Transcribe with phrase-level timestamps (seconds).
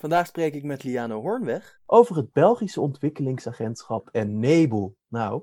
[0.00, 4.92] Vandaag spreek ik met Liane Hoornweg over het Belgische ontwikkelingsagentschap Enable.
[5.08, 5.42] Nou,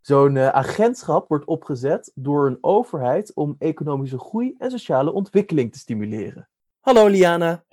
[0.00, 5.78] zo'n uh, agentschap wordt opgezet door een overheid om economische groei en sociale ontwikkeling te
[5.78, 6.48] stimuleren.
[6.80, 7.64] Hallo Liana.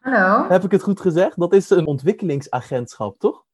[0.00, 0.48] Hallo.
[0.48, 1.40] Heb ik het goed gezegd?
[1.40, 3.44] Dat is een ontwikkelingsagentschap, toch?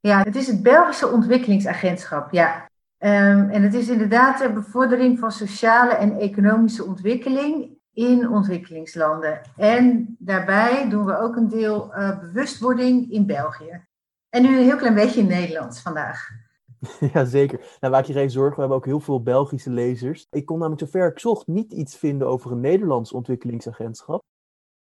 [0.00, 2.68] Ja, het is het Belgische ontwikkelingsagentschap, ja.
[2.98, 9.40] Um, en het is inderdaad de bevordering van sociale en economische ontwikkeling in ontwikkelingslanden.
[9.56, 13.86] En daarbij doen we ook een deel uh, bewustwording in België.
[14.28, 16.28] En nu een heel klein beetje in Nederland vandaag.
[17.12, 17.76] Jazeker.
[17.80, 20.26] Nou, maak je geen zorgen, we hebben ook heel veel Belgische lezers.
[20.30, 24.22] Ik kon namelijk zover ik zocht niet iets vinden over een Nederlands ontwikkelingsagentschap.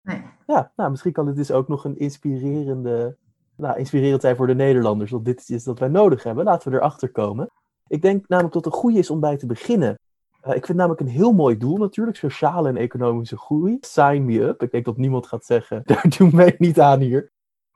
[0.00, 0.22] Nee.
[0.46, 3.16] Ja, nou, misschien kan het dus ook nog een inspirerende,
[3.56, 5.10] nou, inspirerend zijn voor de Nederlanders.
[5.10, 6.44] Want dit is dat wij nodig hebben.
[6.44, 7.50] Laten we erachter komen.
[7.86, 9.98] Ik denk namelijk dat het goed is om bij te beginnen.
[10.46, 13.76] Uh, ik vind namelijk een heel mooi doel natuurlijk, sociale en economische groei.
[13.80, 14.62] Sign me up.
[14.62, 17.32] Ik denk dat niemand gaat zeggen, daar doen wij niet aan hier.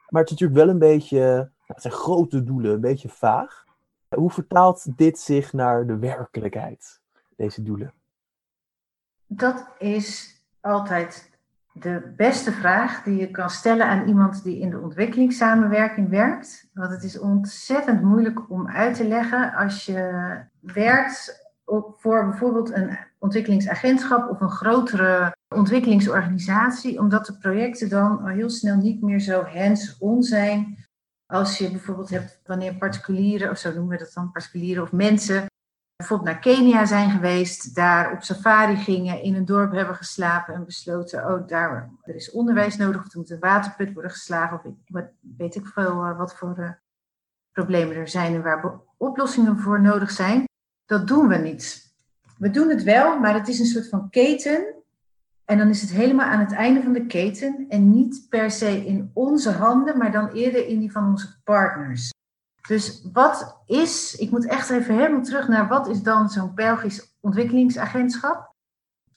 [0.08, 3.64] Maar het is natuurlijk wel een beetje, het zijn grote doelen, een beetje vaag.
[4.08, 7.00] Hoe vertaalt dit zich naar de werkelijkheid,
[7.36, 7.92] deze doelen?
[9.26, 11.30] Dat is altijd
[11.72, 16.68] de beste vraag die je kan stellen aan iemand die in de ontwikkelingssamenwerking werkt.
[16.72, 21.47] Want het is ontzettend moeilijk om uit te leggen als je werkt
[21.96, 28.76] voor bijvoorbeeld een ontwikkelingsagentschap of een grotere ontwikkelingsorganisatie, omdat de projecten dan al heel snel
[28.76, 30.86] niet meer zo hands-on zijn.
[31.26, 35.46] Als je bijvoorbeeld hebt wanneer particulieren, of zo noemen we dat dan, particulieren of mensen,
[35.96, 40.64] bijvoorbeeld naar Kenia zijn geweest, daar op safari gingen, in een dorp hebben geslapen en
[40.64, 44.72] besloten, oh, daar er is onderwijs nodig, of er moet een waterput worden geslagen, of
[44.86, 46.70] wat, weet ik veel uh, wat voor uh,
[47.52, 50.47] problemen er zijn en waar oplossingen voor nodig zijn.
[50.88, 51.92] Dat doen we niet.
[52.38, 54.74] We doen het wel, maar het is een soort van keten.
[55.44, 58.86] En dan is het helemaal aan het einde van de keten en niet per se
[58.86, 62.12] in onze handen, maar dan eerder in die van onze partners.
[62.68, 67.16] Dus wat is, ik moet echt even helemaal terug naar wat is dan zo'n Belgisch
[67.20, 68.54] ontwikkelingsagentschap?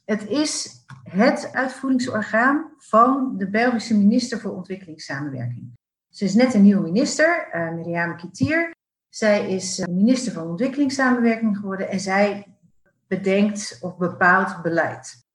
[0.06, 5.72] Het is het uitvoeringsorgaan van de Belgische minister voor ontwikkelingssamenwerking.
[6.09, 8.72] Ze is net een nieuwe minister, uh, Miriam Kitier.
[9.11, 12.47] Zij is eh, minister van ontwikkelingssamenwerking geworden en zij
[13.07, 15.25] bedenkt of bepaalt beleid.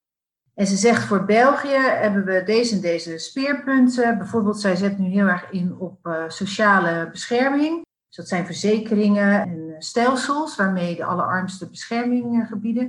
[0.55, 4.19] En ze zegt voor België hebben we deze en deze speerpunten.
[4.19, 7.85] Bijvoorbeeld, zij zet nu heel erg in op uh, sociale bescherming.
[8.07, 12.89] Dus dat zijn verzekeringen en stelsels waarmee de allerarmste bescherming gebieden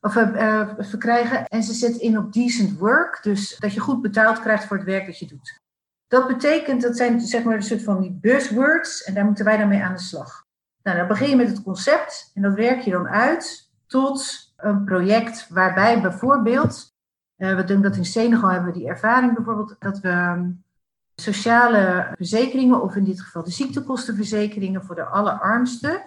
[0.00, 0.12] of
[0.78, 1.46] verkrijgen.
[1.46, 4.86] En ze zet in op decent work, dus dat je goed betaald krijgt voor het
[4.86, 5.60] werk dat je doet.
[6.06, 9.56] Dat betekent, dat zijn zeg maar een soort van die buzzwords en daar moeten wij
[9.56, 10.44] dan mee aan de slag.
[10.82, 14.84] Nou, dan begin je met het concept en dat werk je dan uit tot een
[14.84, 16.94] project waarbij bijvoorbeeld,
[17.36, 20.64] uh, we doen dat in Senegal, hebben we die ervaring bijvoorbeeld, dat we um,
[21.14, 26.02] sociale verzekeringen, of in dit geval de ziektekostenverzekeringen voor de allerarmsten,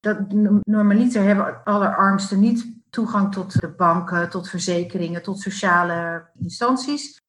[0.00, 0.32] dat
[0.62, 7.20] normaliter hebben allerarmsten niet toegang tot de banken, tot verzekeringen, tot sociale instanties.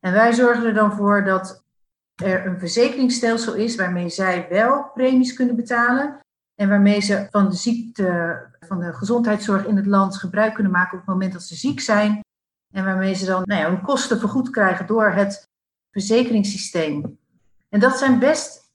[0.00, 1.63] En wij zorgen er dan voor dat
[2.22, 6.20] er een verzekeringsstelsel is waarmee zij wel premies kunnen betalen
[6.54, 10.92] en waarmee ze van de ziekte, van de gezondheidszorg in het land gebruik kunnen maken
[10.92, 12.20] op het moment dat ze ziek zijn.
[12.72, 15.48] En waarmee ze dan nou ja, hun kosten vergoed krijgen door het
[15.90, 17.18] verzekeringssysteem.
[17.68, 18.72] En dat zijn best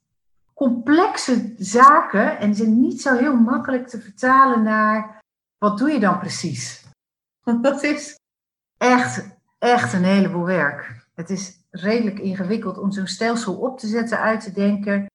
[0.54, 5.22] complexe zaken en zijn niet zo heel makkelijk te vertalen naar
[5.58, 6.84] wat doe je dan precies.
[7.62, 8.20] Dat is
[8.78, 11.08] echt, echt een heleboel werk.
[11.14, 15.06] Het is redelijk ingewikkeld om zo'n stelsel op te zetten, uit te denken,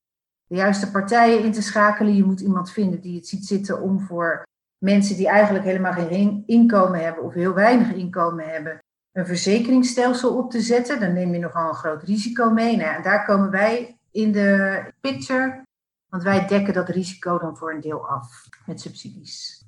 [0.46, 2.14] de juiste partijen in te schakelen.
[2.14, 4.43] Je moet iemand vinden die het ziet zitten om voor
[4.79, 8.79] mensen die eigenlijk helemaal geen inkomen hebben of heel weinig inkomen hebben,
[9.12, 11.00] een verzekeringsstelsel op te zetten.
[11.00, 12.76] Dan neem je nogal een groot risico mee.
[12.76, 15.62] Nou, en daar komen wij in de picture,
[16.08, 19.64] want wij dekken dat risico dan voor een deel af met subsidies.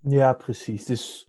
[0.00, 0.84] Ja, precies.
[0.84, 1.28] Dus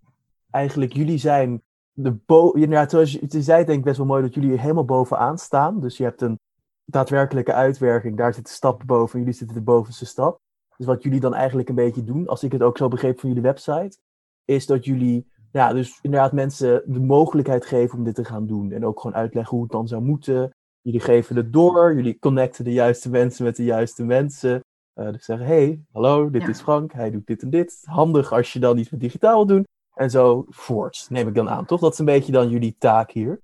[0.49, 1.61] eigenlijk jullie zijn
[1.93, 5.37] de bo ja, zoals je, zei, denk ik best wel mooi dat jullie helemaal bovenaan
[5.37, 5.79] staan.
[5.79, 6.39] Dus je hebt een
[6.85, 10.39] daadwerkelijke uitwerking, daar zit de stap boven, jullie zitten de bovenste stap.
[10.77, 13.29] Dus wat jullie dan eigenlijk een beetje doen, als ik het ook zo begreep van
[13.29, 13.97] jullie website,
[14.45, 18.71] is dat jullie ja, dus inderdaad mensen de mogelijkheid geven om dit te gaan doen.
[18.71, 20.51] En ook gewoon uitleggen hoe het dan zou moeten.
[20.81, 24.59] jullie geven het door, jullie connecten de juiste mensen met de juiste mensen.
[24.99, 27.81] Uh, dus zeggen, hey, hallo, dit is Frank, hij doet dit en dit.
[27.83, 29.65] Handig als je dan iets met digitaal wil doen.
[29.93, 31.79] En zo voort, neem ik dan aan, toch?
[31.79, 33.39] Dat is een beetje dan jullie taak hier.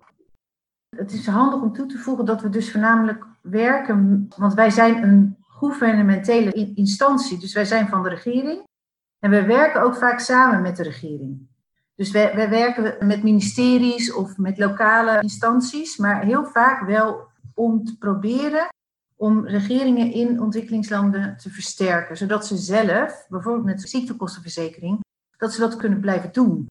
[0.95, 5.03] Het is handig om toe te voegen dat we dus voornamelijk werken, want wij zijn
[5.03, 8.63] een gouvernementele instantie, dus wij zijn van de regering.
[9.19, 11.47] En we werken ook vaak samen met de regering.
[11.95, 17.85] Dus wij, wij werken met ministeries of met lokale instanties, maar heel vaak wel om
[17.85, 18.67] te proberen
[19.15, 24.99] om regeringen in ontwikkelingslanden te versterken, zodat ze zelf, bijvoorbeeld met ziektekostenverzekering,
[25.39, 26.67] dat ze dat kunnen blijven doen.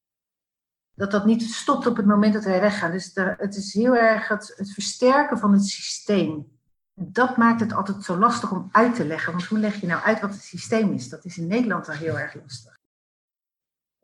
[0.94, 2.90] Dat dat niet stopt op het moment dat wij weggaan.
[2.90, 6.58] Dus het is heel erg het, versterken van het systeem.
[6.94, 9.32] Dat maakt het altijd zo lastig om uit te leggen.
[9.32, 11.08] Want hoe leg je nou uit wat het systeem is?
[11.08, 12.76] Dat is in Nederland al heel erg lastig.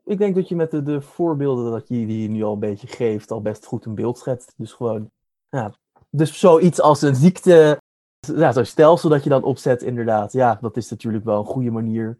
[0.03, 2.87] Ik denk dat je met de, de voorbeelden dat je die nu al een beetje
[2.87, 4.53] geeft, al best goed een beeld schetst.
[4.55, 5.11] Dus gewoon,
[5.49, 5.73] ja,
[6.09, 7.81] dus zoiets als een ziekte,
[8.19, 10.31] ja, zo'n stelsel dat je dan opzet, inderdaad.
[10.31, 12.19] Ja, dat is natuurlijk wel een goede manier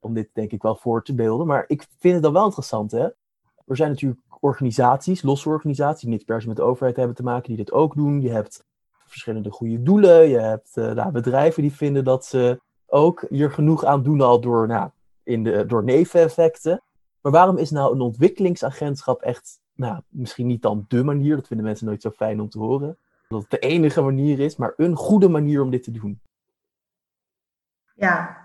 [0.00, 1.46] om dit denk ik wel voor te beelden.
[1.46, 3.08] Maar ik vind het dan wel interessant, hè.
[3.66, 7.22] Er zijn natuurlijk organisaties, losse organisaties, die niet per se met de overheid hebben te
[7.22, 8.20] maken, die dit ook doen.
[8.20, 8.64] Je hebt
[9.06, 10.28] verschillende goede doelen.
[10.28, 14.66] Je hebt uh, bedrijven die vinden dat ze ook hier genoeg aan doen al door,
[14.66, 14.90] nou,
[15.22, 16.82] in de, door neveneffecten.
[17.20, 21.66] Maar waarom is nou een ontwikkelingsagentschap echt, nou, misschien niet dan de manier, dat vinden
[21.66, 22.98] mensen nooit zo fijn om te horen,
[23.28, 26.20] dat het de enige manier is, maar een goede manier om dit te doen?
[27.94, 28.39] Ja,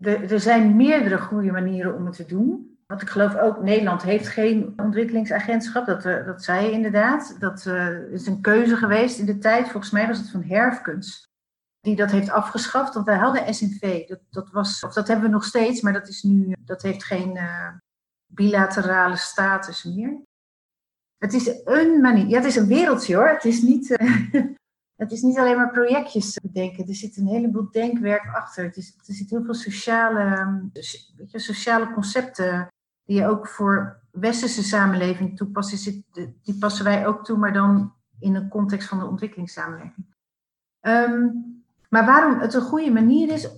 [0.00, 2.78] er zijn meerdere goede manieren om het te doen.
[2.88, 5.86] Want ik geloof ook, Nederland heeft geen ontwikkelingsagentschap.
[5.86, 7.36] Dat, uh, dat zei je inderdaad.
[7.38, 9.68] Dat uh, is een keuze geweest in de tijd.
[9.68, 11.28] Volgens mij was het van Herfkunst.
[11.80, 12.94] Die dat heeft afgeschaft.
[12.94, 14.06] Want wij hadden SNV.
[14.06, 17.04] Dat, dat, was, of dat hebben we nog steeds, maar dat, is nu, dat heeft
[17.04, 17.68] geen uh,
[18.26, 20.20] bilaterale status meer.
[21.18, 22.26] Het is een manier.
[22.26, 23.28] Ja, het is een wereldje hoor.
[23.28, 23.96] Het is niet,
[24.98, 26.88] het is niet alleen maar projectjes bedenken.
[26.88, 28.64] Er zit een heleboel denkwerk achter.
[28.64, 30.46] Het is, er zit heel veel sociale,
[31.16, 32.68] weet je, sociale concepten
[33.04, 35.84] die je ook voor westerse samenleving toepast,
[36.42, 40.06] die passen wij ook toe, maar dan in een context van de ontwikkelingssamenleving.
[40.80, 43.48] Um, maar waarom het een goede manier is,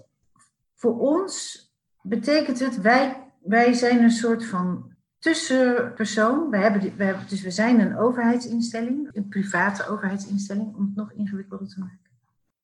[0.74, 1.64] voor ons
[2.02, 4.89] betekent het, wij, wij zijn een soort van
[5.20, 6.50] tussenpersoon.
[6.50, 11.12] Wij hebben, wij hebben, dus we zijn een overheidsinstelling, een private overheidsinstelling, om het nog
[11.12, 11.98] ingewikkelder te maken.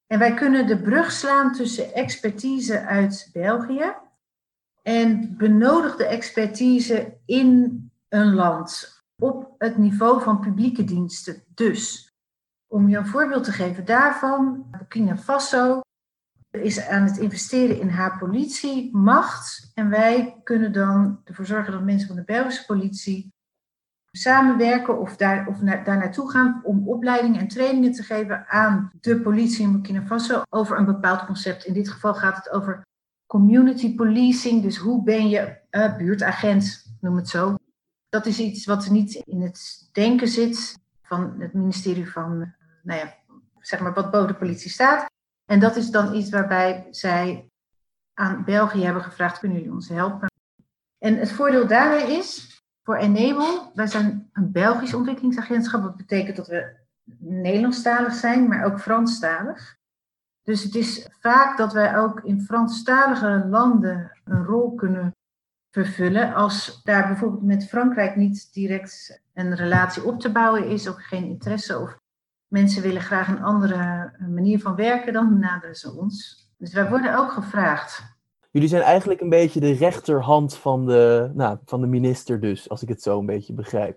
[0.06, 3.94] En wij kunnen de brug slaan tussen expertise uit België
[4.82, 11.42] en benodigde expertise in een land op het niveau van publieke diensten.
[11.54, 12.14] Dus,
[12.66, 15.80] om je een voorbeeld te geven daarvan, Burkina Faso
[16.62, 22.06] is aan het investeren in haar politiemacht en wij kunnen dan ervoor zorgen dat mensen
[22.06, 23.34] van de Belgische politie
[24.10, 28.90] samenwerken of, daar, of naar, daar naartoe gaan om opleidingen en trainingen te geven aan
[29.00, 31.64] de politie in Burkina Faso over een bepaald concept.
[31.64, 32.86] In dit geval gaat het over
[33.26, 34.62] community policing.
[34.62, 37.54] Dus hoe ben je uh, buurtagent, noem het zo.
[38.08, 42.46] Dat is iets wat niet in het denken zit van het ministerie van, uh,
[42.82, 43.14] nou ja,
[43.60, 45.06] zeg maar wat boven de politie staat.
[45.46, 47.50] En dat is dan iets waarbij zij
[48.14, 50.30] aan België hebben gevraagd, kunnen jullie ons helpen?
[50.98, 55.82] En het voordeel daarbij is, voor Enable, wij zijn een Belgisch ontwikkelingsagentschap.
[55.82, 56.76] Dat betekent dat we
[57.18, 59.76] Nederlandstalig zijn, maar ook Franstalig.
[60.42, 65.14] Dus het is vaak dat wij ook in Franstalige landen een rol kunnen
[65.70, 66.34] vervullen.
[66.34, 71.24] Als daar bijvoorbeeld met Frankrijk niet direct een relatie op te bouwen is, of geen
[71.24, 71.98] interesse, of
[72.48, 76.44] mensen willen graag een andere manier van werken, dan benaderen ze ons.
[76.58, 78.14] Dus wij worden ook gevraagd.
[78.50, 82.82] Jullie zijn eigenlijk een beetje de rechterhand van de, nou, van de minister, dus, als
[82.82, 83.96] ik het zo een beetje begrijp.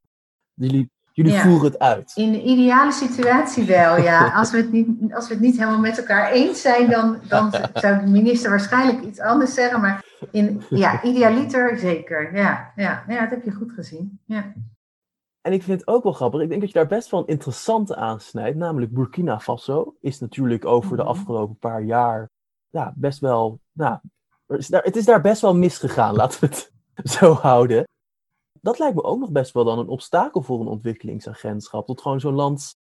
[0.54, 0.92] Jullie
[1.24, 2.12] Jullie voeren het uit.
[2.16, 4.32] In de ideale situatie wel, ja.
[4.40, 7.54] Als we het niet, als we het niet helemaal met elkaar eens zijn, dan, dan
[7.74, 9.82] zou de minister waarschijnlijk iets anders zeggen.
[9.82, 12.36] Maar in, ja, idealiter zeker.
[12.36, 14.20] Ja, ja, ja, dat heb je goed gezien.
[14.26, 14.54] Ja.
[15.50, 16.42] En ik vind het ook wel grappig.
[16.42, 18.58] Ik denk dat je daar best wel een interessante aansnijdt.
[18.58, 21.12] Namelijk Burkina Faso is natuurlijk over de mhm.
[21.12, 22.30] afgelopen paar jaar
[22.70, 23.60] ja, best wel.
[23.72, 24.00] Nou,
[24.48, 26.72] het is daar best wel misgegaan, laten we het
[27.12, 27.88] zo houden
[28.62, 31.88] dat lijkt me ook nog best wel dan een obstakel voor een ontwikkelingsagentschap.
[31.88, 32.76] Dat gewoon zo'n land,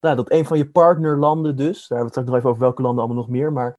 [0.00, 2.62] nou, dat een van je partnerlanden dus, daar hebben we het straks nog even over
[2.62, 3.76] welke landen allemaal nog meer, maar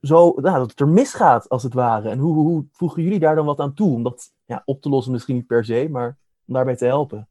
[0.00, 2.08] zo, nou, dat het er misgaat als het ware.
[2.08, 3.94] En hoe, hoe voegen jullie daar dan wat aan toe?
[3.94, 6.16] Om dat ja, op te lossen misschien niet per se, maar
[6.46, 7.28] om daarbij te helpen.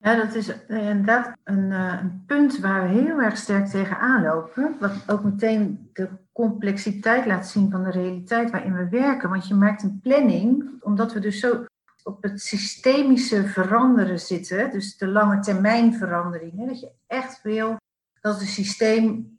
[0.00, 4.76] Ja, dat is inderdaad een, uh, een punt waar we heel erg sterk tegenaan lopen.
[4.80, 9.30] Wat ook meteen de complexiteit laat zien van de realiteit waarin we werken.
[9.30, 11.64] Want je maakt een planning, omdat we dus zo
[12.02, 16.66] op het systemische veranderen zitten, dus de lange termijn veranderingen.
[16.66, 17.76] Dat je echt wil
[18.20, 19.38] dat het systeem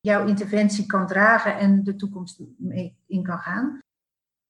[0.00, 3.78] jouw interventie kan dragen en de toekomst mee in kan gaan.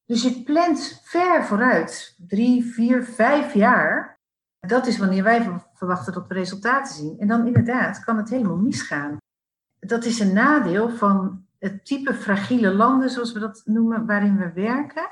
[0.05, 4.18] Dus je plant ver vooruit, drie, vier, vijf jaar.
[4.61, 7.19] Dat is wanneer wij verwachten dat we resultaten zien.
[7.19, 9.17] En dan inderdaad kan het helemaal misgaan.
[9.79, 14.53] Dat is een nadeel van het type fragiele landen, zoals we dat noemen, waarin we
[14.53, 15.09] werken.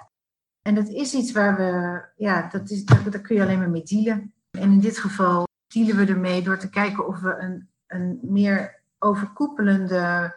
[0.62, 3.82] En dat is iets waar we, ja, dat is, daar, kun je alleen maar mee
[3.82, 4.34] dealen.
[4.50, 8.80] En in dit geval dealen we ermee door te kijken of we een, een meer
[8.98, 10.34] overkoepelende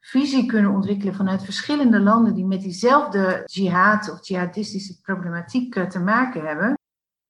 [0.00, 5.98] visie kunnen ontwikkelen vanuit verschillende landen die met diezelfde jihad of jihadistische problematiek eh, te
[5.98, 6.75] maken hebben.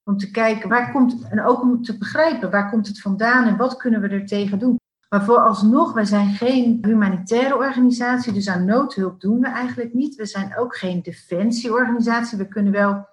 [0.09, 3.57] Om te kijken waar komt en ook om te begrijpen waar komt het vandaan en
[3.57, 4.77] wat kunnen we er tegen doen.
[5.09, 10.15] Maar vooralsnog, wij zijn geen humanitaire organisatie, dus aan noodhulp doen we eigenlijk niet.
[10.15, 12.39] We zijn ook geen defensieorganisatie.
[12.39, 13.07] We kunnen wel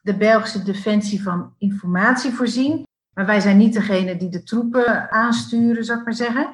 [0.00, 5.84] de Belgische defensie van informatie voorzien, maar wij zijn niet degene die de troepen aansturen,
[5.84, 6.50] zou ik maar zeggen.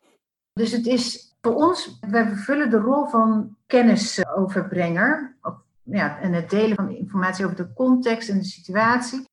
[0.53, 5.37] Dus het is voor ons, wij vervullen de rol van kennisoverbrenger.
[5.83, 9.25] Ja, en het delen van informatie over de context en de situatie.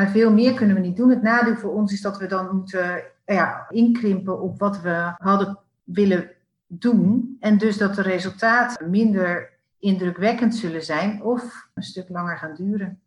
[0.00, 1.10] Maar veel meer kunnen we niet doen.
[1.10, 5.58] Het nadeel voor ons is dat we dan moeten ja, inkrimpen op wat we hadden
[5.84, 6.30] willen
[6.66, 7.36] doen.
[7.40, 13.00] En dus dat de resultaten minder indrukwekkend zullen zijn of een stuk langer gaan duren.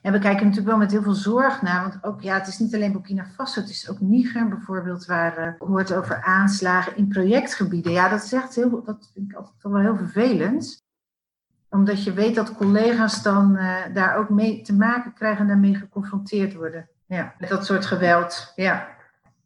[0.00, 2.58] En we kijken natuurlijk wel met heel veel zorg naar, want ook, ja, het is
[2.58, 7.08] niet alleen Burkina Faso, het is ook Niger bijvoorbeeld, waar uh, hoort over aanslagen in
[7.08, 7.92] projectgebieden.
[7.92, 10.84] Ja, dat is echt heel, dat vind ik altijd wel heel vervelend.
[11.76, 15.74] Omdat je weet dat collega's dan uh, daar ook mee te maken krijgen en daarmee
[15.74, 16.88] geconfronteerd worden.
[17.06, 18.88] Ja, met dat soort geweld, ja.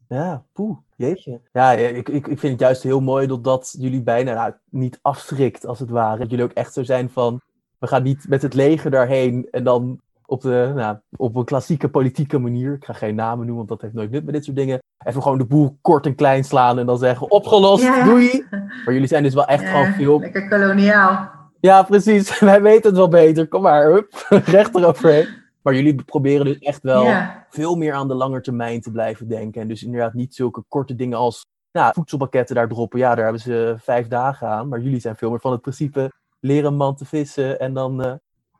[0.07, 1.39] Ja, poeh, jeetje.
[1.53, 4.99] Ja, ik, ik, ik vind het juist heel mooi dat, dat jullie bijna nou, niet
[5.01, 6.19] afschrikt, als het ware.
[6.19, 7.41] Dat jullie ook echt zo zijn van,
[7.77, 11.89] we gaan niet met het leger daarheen en dan op, de, nou, op een klassieke
[11.89, 12.73] politieke manier.
[12.73, 14.79] Ik ga geen namen noemen, want dat heeft nooit nut met dit soort dingen.
[15.03, 18.45] Even gewoon de boel kort en klein slaan en dan zeggen: opgelost, doei.
[18.85, 20.19] Maar jullie zijn dus wel echt gewoon veel.
[20.19, 21.40] Lekker koloniaal.
[21.61, 22.39] Ja, precies.
[22.39, 23.47] Wij weten het wel beter.
[23.47, 24.25] Kom maar, hup.
[24.45, 25.27] recht eroverheen.
[25.61, 27.05] Maar jullie proberen dus echt wel
[27.49, 29.61] veel meer aan de lange termijn te blijven denken.
[29.61, 32.99] En dus inderdaad niet zulke korte dingen als nou, voedselpakketten daar droppen.
[32.99, 34.67] Ja, daar hebben ze vijf dagen aan.
[34.67, 38.05] Maar jullie zijn veel meer van het principe leren een man te vissen en dan
[38.05, 38.13] uh,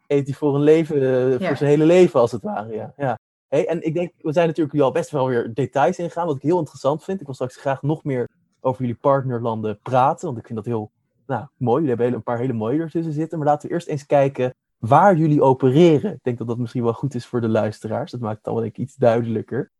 [0.08, 0.96] eet hij voor een leven,
[1.31, 2.74] eh, voor zijn hele leven als het ware.
[2.74, 2.93] Ja.
[2.98, 3.20] ja.
[3.48, 6.36] Hey, en ik denk, we zijn natuurlijk nu al best wel weer details ingegaan, wat
[6.36, 7.20] ik heel interessant vind.
[7.20, 8.29] Ik wil straks graag nog meer
[8.60, 10.91] over jullie partnerlanden praten, want ik vind dat heel
[11.31, 11.81] nou, mooi.
[11.81, 13.38] Jullie hebben een paar hele mooie ertussen zitten.
[13.38, 16.13] Maar laten we eerst eens kijken waar jullie opereren.
[16.13, 18.11] Ik denk dat dat misschien wel goed is voor de luisteraars.
[18.11, 19.71] Dat maakt het allemaal denk ik iets duidelijker.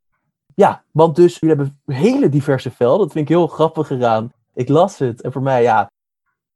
[0.56, 3.00] Ja, want dus jullie hebben hele diverse velden.
[3.00, 4.32] Dat vind ik heel grappig gedaan.
[4.54, 5.92] Ik las het en voor mij, ja,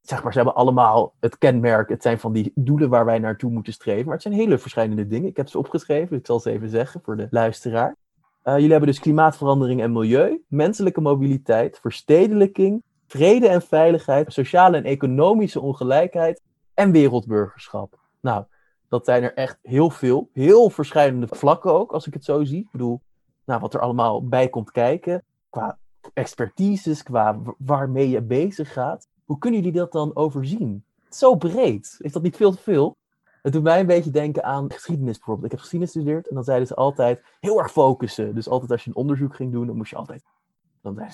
[0.01, 1.89] zeg maar, ze hebben allemaal het kenmerk.
[1.89, 4.05] Het zijn van die doelen waar wij naartoe moeten streven.
[4.05, 5.29] Maar het zijn hele verschillende dingen.
[5.29, 6.17] Ik heb ze opgeschreven.
[6.17, 7.95] Ik zal ze even zeggen voor de luisteraar.
[8.43, 12.83] Uh, jullie hebben dus klimaatverandering en milieu, menselijke mobiliteit, verstedelijking,
[13.15, 16.41] vrede en veiligheid, sociale en economische ongelijkheid
[16.73, 17.99] en wereldburgerschap.
[18.19, 18.43] Nou,
[18.89, 20.29] dat zijn er echt heel veel.
[20.33, 22.59] Heel verschillende vlakken ook, als ik het zo zie.
[22.59, 23.01] Ik bedoel,
[23.45, 25.23] nou, wat er allemaal bij komt kijken.
[25.49, 25.77] Qua
[26.13, 29.07] expertises, qua waarmee je bezig gaat.
[29.25, 30.83] Hoe kunnen jullie dat dan overzien?
[31.09, 31.95] Zo breed.
[31.99, 32.95] Is dat niet veel te veel?
[33.41, 35.45] Het doet mij een beetje denken aan geschiedenis bijvoorbeeld.
[35.45, 38.35] Ik heb geschiedenis gestudeerd en dan zeiden ze altijd heel erg focussen.
[38.35, 40.23] Dus altijd als je een onderzoek ging doen, dan moest je altijd...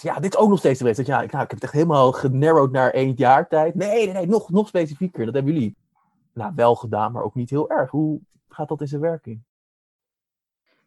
[0.02, 2.12] Ja, dit is ook nog steeds de Ja, ik, nou, ik heb het echt helemaal
[2.12, 3.76] genarrowd naar één jaar tijd.
[3.76, 5.26] Nee, nee, nee, nog, nog specifieker.
[5.26, 5.76] Dat hebben jullie
[6.34, 7.92] nou, wel gedaan, maar ook niet heel erg.
[7.92, 9.42] Hoe gaat dat in zijn werking?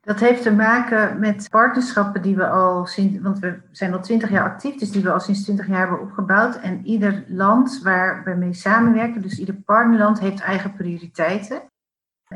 [0.01, 4.31] Dat heeft te maken met partnerschappen die we al sinds, want we zijn al twintig
[4.31, 6.57] jaar actief, dus die we al sinds twintig jaar hebben opgebouwd.
[6.57, 11.63] En ieder land waar we mee samenwerken, dus ieder partnerland, heeft eigen prioriteiten.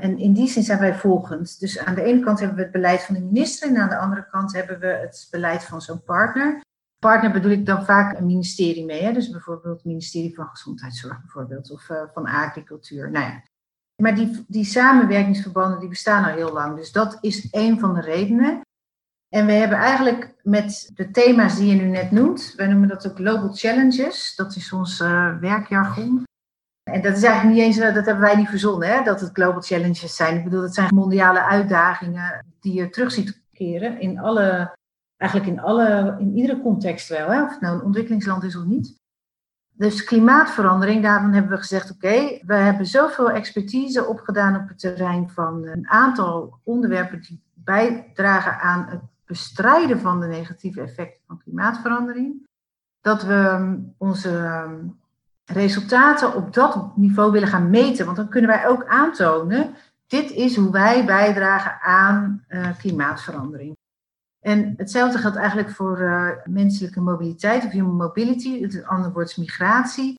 [0.00, 1.60] En in die zin zijn wij volgend.
[1.60, 3.98] Dus aan de ene kant hebben we het beleid van de minister en aan de
[3.98, 6.60] andere kant hebben we het beleid van zo'n partner.
[6.98, 9.12] Partner bedoel ik dan vaak een ministerie mee, hè?
[9.12, 13.10] dus bijvoorbeeld het ministerie van Gezondheidszorg bijvoorbeeld, of uh, van Agricultuur.
[13.10, 13.42] Nou ja,
[14.02, 16.76] maar die, die samenwerkingsverbanden die bestaan al heel lang.
[16.76, 18.60] Dus dat is een van de redenen.
[19.28, 23.08] En we hebben eigenlijk met de thema's die je nu net noemt, wij noemen dat
[23.08, 26.26] ook Global Challenges, dat is ons uh, werkjargon.
[26.92, 29.30] En dat is eigenlijk niet eens, eh, dat hebben wij niet verzonnen, hè, dat het
[29.32, 30.36] Global Challenges zijn.
[30.36, 34.76] Ik bedoel, het zijn mondiale uitdagingen die je terug ziet keren in alle,
[35.16, 38.64] eigenlijk in alle, in iedere context wel, hè, of het nou een ontwikkelingsland is of
[38.64, 38.96] niet.
[39.72, 45.30] Dus klimaatverandering, daarvan hebben we gezegd: oké, we hebben zoveel expertise opgedaan op het terrein
[45.30, 52.46] van een aantal onderwerpen die bijdragen aan het bestrijden van de negatieve effecten van klimaatverandering,
[53.00, 54.86] dat we ehm, onze ehm,
[55.48, 58.04] resultaten op dat niveau willen gaan meten.
[58.04, 59.74] Want dan kunnen wij ook aantonen
[60.08, 63.76] dit is hoe wij bijdragen aan uh, klimaatverandering.
[64.40, 69.36] En hetzelfde geldt eigenlijk voor uh, menselijke mobiliteit of human mobility, het andere woord is
[69.36, 70.14] migratie.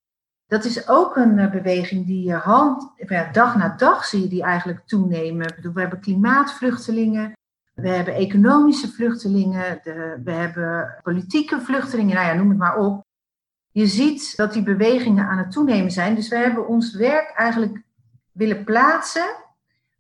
[0.45, 2.91] Dat is ook een uh, beweging die hand,
[3.31, 5.55] dag na dag zie je die eigenlijk toenemen.
[5.73, 7.33] We hebben klimaatvluchtelingen,
[7.73, 13.07] we hebben economische vluchtelingen, de, we hebben politieke vluchtelingen, nou ja, noem het maar op.
[13.79, 16.15] Je ziet dat die bewegingen aan het toenemen zijn.
[16.15, 17.81] Dus we hebben ons werk eigenlijk
[18.31, 19.35] willen plaatsen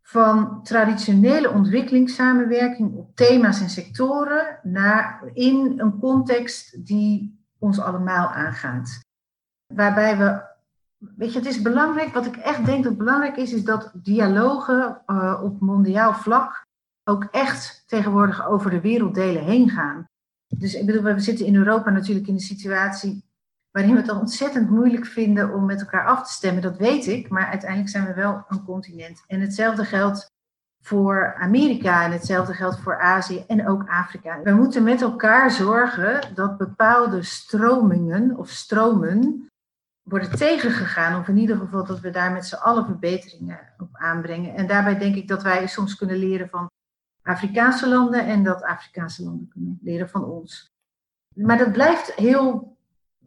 [0.01, 8.99] van traditionele ontwikkelingssamenwerking op thema's en sectoren naar in een context die ons allemaal aangaat.
[9.73, 10.41] Waarbij we,
[10.97, 15.01] weet je, het is belangrijk, wat ik echt denk dat belangrijk is, is dat dialogen
[15.07, 16.65] uh, op mondiaal vlak
[17.03, 20.07] ook echt tegenwoordig over de werelddelen heen gaan.
[20.47, 23.27] Dus ik bedoel, we zitten in Europa natuurlijk in een situatie
[23.71, 26.61] waarin we het ontzettend moeilijk vinden om met elkaar af te stemmen.
[26.61, 29.23] Dat weet ik, maar uiteindelijk zijn we wel een continent.
[29.27, 30.27] En hetzelfde geldt
[30.81, 34.41] voor Amerika en hetzelfde geldt voor Azië en ook Afrika.
[34.41, 39.47] We moeten met elkaar zorgen dat bepaalde stromingen of stromen
[40.09, 41.19] worden tegengegaan.
[41.19, 44.55] Of in ieder geval dat we daar met z'n allen verbeteringen op aanbrengen.
[44.55, 46.67] En daarbij denk ik dat wij soms kunnen leren van
[47.23, 50.65] Afrikaanse landen en dat Afrikaanse landen kunnen leren van ons.
[51.35, 52.77] Maar dat blijft heel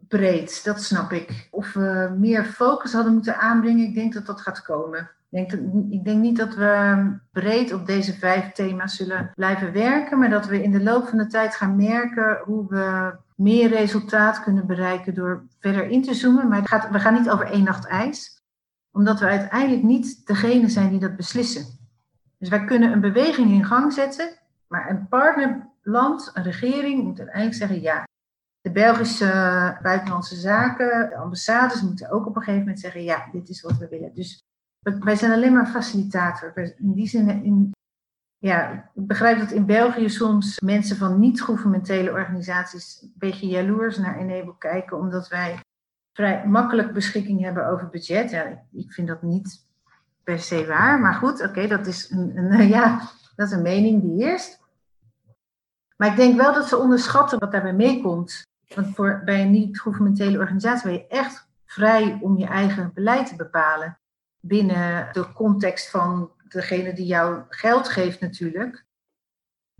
[0.07, 1.47] breed, dat snap ik.
[1.51, 5.09] Of we meer focus hadden moeten aanbrengen, ik denk dat dat gaat komen.
[5.29, 5.51] Ik denk,
[5.89, 10.45] ik denk niet dat we breed op deze vijf thema's zullen blijven werken, maar dat
[10.45, 15.13] we in de loop van de tijd gaan merken hoe we meer resultaat kunnen bereiken
[15.13, 16.47] door verder in te zoomen.
[16.47, 18.41] Maar gaat, we gaan niet over één nacht ijs,
[18.91, 21.65] omdat we uiteindelijk niet degene zijn die dat beslissen.
[22.37, 24.29] Dus wij kunnen een beweging in gang zetten,
[24.67, 28.03] maar een partnerland, een regering, moet uiteindelijk zeggen ja.
[28.63, 33.49] De Belgische buitenlandse zaken, de ambassades moeten ook op een gegeven moment zeggen: ja, dit
[33.49, 34.13] is wat we willen.
[34.13, 34.43] Dus
[34.81, 36.53] wij zijn alleen maar facilitator.
[36.77, 37.71] In die zin, in,
[38.37, 44.17] ja, ik begrijp dat in België soms mensen van niet-governementele organisaties een beetje jaloers naar
[44.17, 45.59] Enable kijken, omdat wij
[46.13, 48.29] vrij makkelijk beschikking hebben over budget.
[48.29, 49.65] Ja, ik vind dat niet
[50.23, 54.01] per se waar, maar goed, oké, dat is een, een, ja, dat is een mening
[54.01, 54.61] die eerst.
[55.97, 58.51] Maar ik denk wel dat ze onderschatten wat daarbij meekomt.
[58.75, 63.99] Want bij een niet-governementele organisatie ben je echt vrij om je eigen beleid te bepalen.
[64.39, 68.85] Binnen de context van degene die jou geld geeft natuurlijk.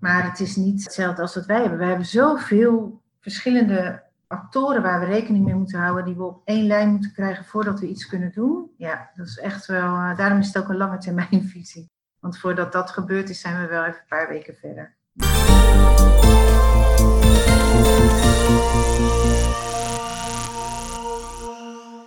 [0.02, 1.78] Maar het is niet hetzelfde als wat wij hebben.
[1.80, 6.68] We hebben zoveel verschillende actoren waar we rekening mee moeten houden, die we op één
[6.68, 8.72] lijn moeten krijgen voordat we iets kunnen doen.
[8.78, 11.90] Ja, dat is echt wel, uh, daarom is het ook een lange termijn visie.
[12.20, 14.96] Want voordat dat gebeurd is, zijn we wel even een paar weken verder.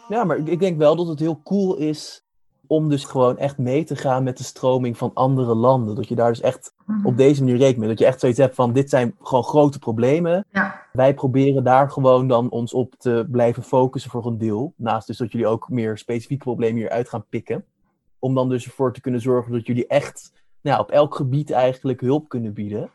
[0.09, 2.27] Ja, maar ik denk wel dat het heel cool is
[2.67, 5.95] om dus gewoon echt mee te gaan met de stroming van andere landen.
[5.95, 7.07] Dat je daar dus echt mhm.
[7.07, 7.89] op deze manier rekening mee.
[7.89, 10.47] Dat je echt zoiets hebt van, dit zijn gewoon grote problemen.
[10.53, 10.83] Ja.
[10.93, 14.73] Wij proberen daar gewoon dan ons op te blijven focussen voor een deel.
[14.77, 17.65] Naast dus dat jullie ook meer specifieke problemen hieruit gaan pikken.
[18.19, 22.01] Om dan dus ervoor te kunnen zorgen dat jullie echt nou, op elk gebied eigenlijk
[22.01, 22.91] hulp kunnen bieden.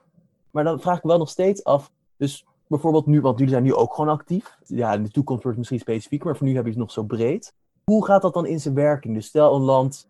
[0.52, 3.74] Maar dan vraag ik wel nog steeds af, dus bijvoorbeeld nu, want jullie zijn nu
[3.74, 4.58] ook gewoon actief.
[4.66, 6.92] Ja, in de toekomst wordt het misschien specifiek, maar voor nu heb je het nog
[6.92, 7.54] zo breed.
[7.84, 9.14] Hoe gaat dat dan in zijn werking?
[9.14, 10.10] Dus stel een land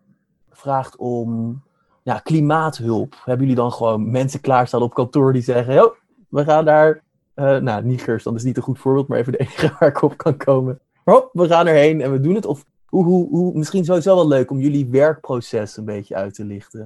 [0.50, 1.62] vraagt om
[2.02, 3.14] ja, klimaathulp.
[3.24, 5.94] Hebben jullie dan gewoon mensen klaarstaan op kantoor die zeggen: Yo,
[6.28, 7.02] we gaan daar.
[7.34, 10.02] Uh, nou, Nigers, dan is niet een goed voorbeeld, maar even de enige waar ik
[10.02, 10.80] op kan komen.
[11.04, 12.46] Hop, we gaan erheen en we doen het.
[12.46, 16.44] Of hoe, hoe, hoe, misschien sowieso wel leuk om jullie werkproces een beetje uit te
[16.44, 16.84] lichten.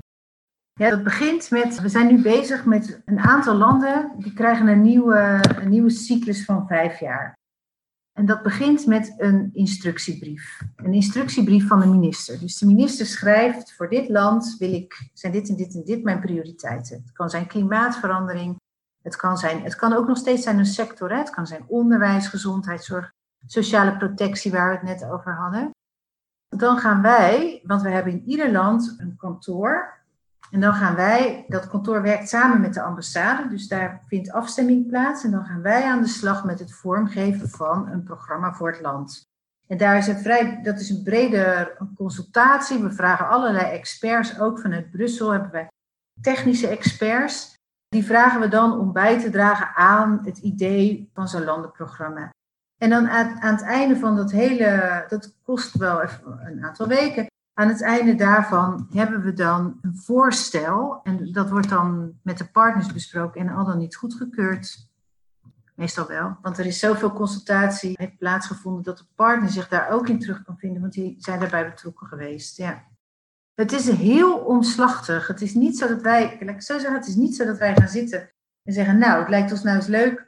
[0.80, 4.82] Ja, dat begint met, we zijn nu bezig met een aantal landen, die krijgen een
[4.82, 7.34] nieuwe, een nieuwe cyclus van vijf jaar.
[8.12, 10.60] En dat begint met een instructiebrief.
[10.76, 12.40] Een instructiebrief van de minister.
[12.40, 16.02] Dus de minister schrijft, voor dit land wil ik, zijn dit en dit en dit
[16.02, 16.96] mijn prioriteiten.
[16.96, 18.56] Het kan zijn klimaatverandering,
[19.02, 22.28] het kan, zijn, het kan ook nog steeds zijn een sector, het kan zijn onderwijs,
[22.28, 23.12] gezondheidszorg,
[23.46, 25.70] sociale protectie waar we het net over hadden.
[26.48, 29.95] Dan gaan wij, want we hebben in ieder land een kantoor
[30.50, 34.86] en dan gaan wij, dat kantoor werkt samen met de ambassade, dus daar vindt afstemming
[34.86, 35.24] plaats.
[35.24, 38.80] En dan gaan wij aan de slag met het vormgeven van een programma voor het
[38.80, 39.24] land.
[39.66, 42.78] En daar is een vrij, dat is een brede consultatie.
[42.78, 45.68] We vragen allerlei experts, ook vanuit Brussel hebben wij
[46.20, 47.54] technische experts.
[47.88, 52.30] Die vragen we dan om bij te dragen aan het idee van zo'n landenprogramma.
[52.78, 57.26] En dan aan, het einde van dat hele, dat kost wel even een aantal weken,
[57.58, 61.00] aan het einde daarvan hebben we dan een voorstel.
[61.02, 64.88] En dat wordt dan met de partners besproken en al dan niet goedgekeurd.
[65.74, 70.18] Meestal wel, want er is zoveel consultatie plaatsgevonden dat de partner zich daar ook in
[70.18, 72.56] terug kan vinden, want die zijn daarbij betrokken geweest.
[72.56, 72.84] Ja.
[73.54, 75.26] Het is heel omslachtig.
[75.26, 77.88] Het is niet zo dat wij, zo zeggen, het is niet zo dat wij gaan
[77.88, 78.30] zitten
[78.62, 80.25] en zeggen, nou, het lijkt ons nou eens leuk.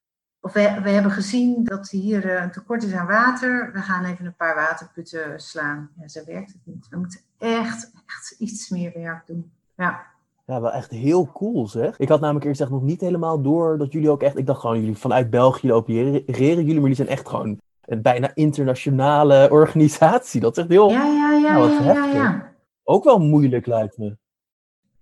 [0.48, 3.70] Of we, we hebben gezien dat hier een tekort is aan water.
[3.72, 5.90] We gaan even een paar waterputten slaan.
[6.00, 6.88] Ja, zo werkt het niet.
[6.90, 9.50] We moeten echt, echt iets meer werk doen.
[9.76, 10.06] Ja.
[10.46, 11.98] Ja, wel echt heel cool zeg.
[11.98, 14.38] Ik had namelijk eerst echt nog niet helemaal door dat jullie ook echt...
[14.38, 18.30] Ik dacht gewoon, jullie vanuit België opereren jullie, maar jullie zijn echt gewoon een bijna
[18.34, 20.40] internationale organisatie.
[20.40, 20.90] Dat is echt heel...
[20.90, 22.52] Ja, ja, ja, nou, ja, ja, ja,
[22.84, 24.16] Ook wel moeilijk lijkt me.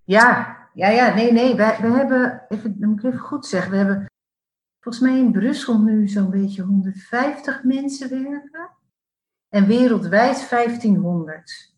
[0.03, 1.55] Ja, ja, ja, nee, nee.
[1.55, 4.07] We, we hebben, even, dan moet ik even goed zeggen, we hebben
[4.79, 8.69] volgens mij in Brussel nu zo'n beetje 150 mensen werken.
[9.49, 11.75] En wereldwijd 1500.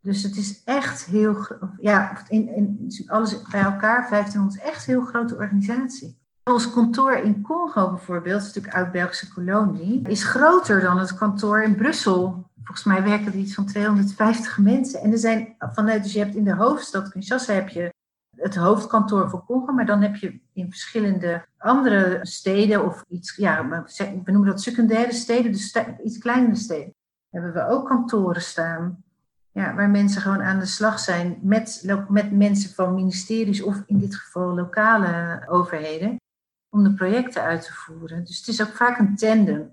[0.00, 1.46] Dus het is echt heel,
[1.80, 6.20] ja, in, in, alles bij elkaar, 1500 is echt een heel grote organisatie.
[6.44, 12.50] Ons kantoor in Congo bijvoorbeeld, natuurlijk oud-Belgische kolonie, is groter dan het kantoor in Brussel.
[12.64, 15.00] Volgens mij werken er iets van 250 mensen.
[15.00, 17.91] En er zijn vanuit, dus je hebt in de hoofdstad Kinshasa heb je
[18.42, 23.68] het hoofdkantoor voor Congo, maar dan heb je in verschillende andere steden of iets, ja,
[24.24, 26.94] we noemen dat secundaire steden, dus iets kleinere steden,
[27.30, 29.04] hebben we ook kantoren staan.
[29.54, 33.98] Ja, waar mensen gewoon aan de slag zijn met, met mensen van ministeries of in
[33.98, 36.16] dit geval lokale overheden
[36.68, 38.24] om de projecten uit te voeren.
[38.24, 39.70] Dus het is ook vaak een tandem.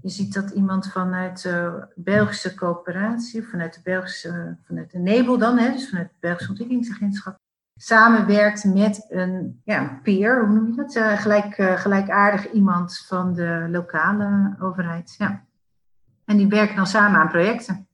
[0.00, 5.58] Je ziet dat iemand vanuit de Belgische coöperatie, vanuit de Belgische, vanuit de NEBEL dan,
[5.58, 7.38] hè, dus vanuit het Belgische ontwikkelingsagentschap,
[7.82, 10.94] samenwerkt met een ja, peer, hoe noem je dat?
[10.94, 15.14] Uh, gelijk, uh, gelijkaardig iemand van de lokale overheid.
[15.18, 15.44] Ja.
[16.24, 17.86] En die werken dan samen aan projecten.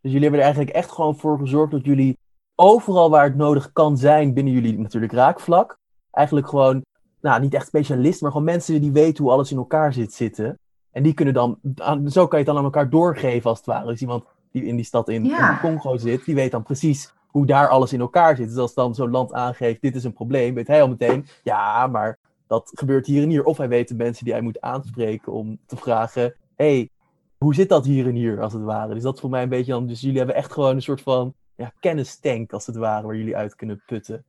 [0.00, 2.18] Dus jullie hebben er eigenlijk echt gewoon voor gezorgd dat jullie
[2.54, 5.78] overal waar het nodig kan zijn binnen jullie natuurlijk raakvlak,
[6.10, 6.84] eigenlijk gewoon,
[7.20, 10.58] nou niet echt specialisten, maar gewoon mensen die weten hoe alles in elkaar zit zitten.
[10.90, 11.58] En die kunnen dan,
[12.06, 13.86] zo kan je het dan aan elkaar doorgeven als het ware.
[13.86, 17.46] Dus iemand die in die stad in, in Congo zit, die weet dan precies hoe
[17.46, 18.48] daar alles in elkaar zit.
[18.48, 21.86] Dus als dan zo'n land aangeeft, dit is een probleem, weet hij al meteen, ja,
[21.86, 23.44] maar dat gebeurt hier en hier.
[23.44, 26.90] Of hij weet de mensen die hij moet aanspreken om te vragen, hey,
[27.38, 28.94] hoe zit dat hier en hier, als het ware.
[28.94, 31.00] Dus dat is voor mij een beetje dan, dus jullie hebben echt gewoon een soort
[31.00, 34.24] van ja, kennistank, als het ware, waar jullie uit kunnen putten.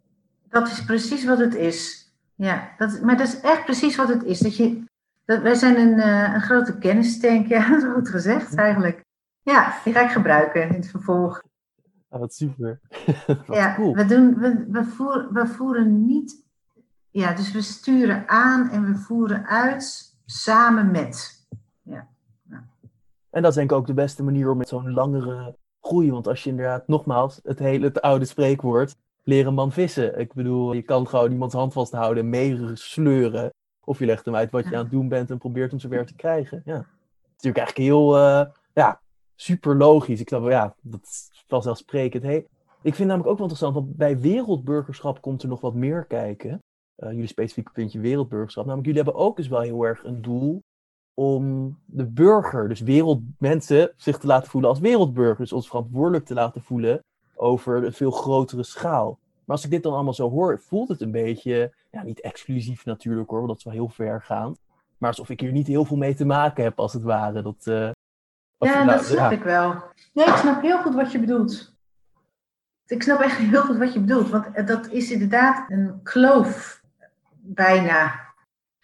[0.50, 2.10] Dat is precies wat het is.
[2.36, 4.40] Ja, dat, maar dat is echt precies wat het is.
[4.40, 4.84] Dat je,
[5.26, 9.04] dat, wij zijn een, uh, een grote kennistank, ja, dat is goed gezegd eigenlijk.
[9.42, 11.42] Ja, die ga ik gebruiken in het vervolg.
[12.12, 12.80] Ah, wat super.
[13.48, 13.94] ja, cool.
[13.94, 16.46] we, doen, we, we, voeren, we voeren niet.
[17.10, 21.46] Ja, dus we sturen aan en we voeren uit samen met.
[21.84, 22.08] Ja.
[22.50, 22.64] ja.
[23.30, 26.12] En dat is denk ik ook de beste manier om met zo'n langere groei.
[26.12, 30.20] Want als je inderdaad, nogmaals, het hele het oude spreekwoord, leren man vissen.
[30.20, 33.54] Ik bedoel, je kan gewoon iemands hand vasthouden en meesleuren.
[33.84, 36.06] Of je legt hem uit wat je aan het doen bent en probeert hem zover
[36.06, 36.62] te krijgen.
[36.66, 36.76] Ja.
[36.76, 36.86] Het
[37.38, 39.02] is natuurlijk eigenlijk heel, uh, ja,
[39.36, 40.20] super logisch.
[40.20, 42.24] Ik snap, ja, dat is vanzelfsprekend.
[42.24, 42.48] Hey,
[42.82, 46.62] ik vind namelijk ook wel interessant, want bij wereldburgerschap komt er nog wat meer kijken.
[46.98, 48.66] Uh, jullie specifieke puntje wereldburgerschap.
[48.66, 50.62] Namelijk, jullie hebben ook dus wel heel erg een doel
[51.14, 55.50] om de burger, dus wereldmensen, zich te laten voelen als wereldburgers.
[55.50, 57.00] Dus ons verantwoordelijk te laten voelen
[57.36, 59.20] over een veel grotere schaal.
[59.46, 62.86] Maar als ik dit dan allemaal zo hoor, voelt het een beetje, ja, niet exclusief
[62.86, 64.60] natuurlijk hoor, want dat is wel heel vergaand.
[64.98, 67.42] Maar alsof ik hier niet heel veel mee te maken heb, als het ware.
[67.42, 67.90] Dat, uh,
[68.66, 69.84] ja, dat snap ik wel.
[70.14, 71.76] Nee, ik snap heel goed wat je bedoelt.
[72.86, 76.82] Ik snap echt heel goed wat je bedoelt, want dat is inderdaad een kloof
[77.42, 78.30] bijna.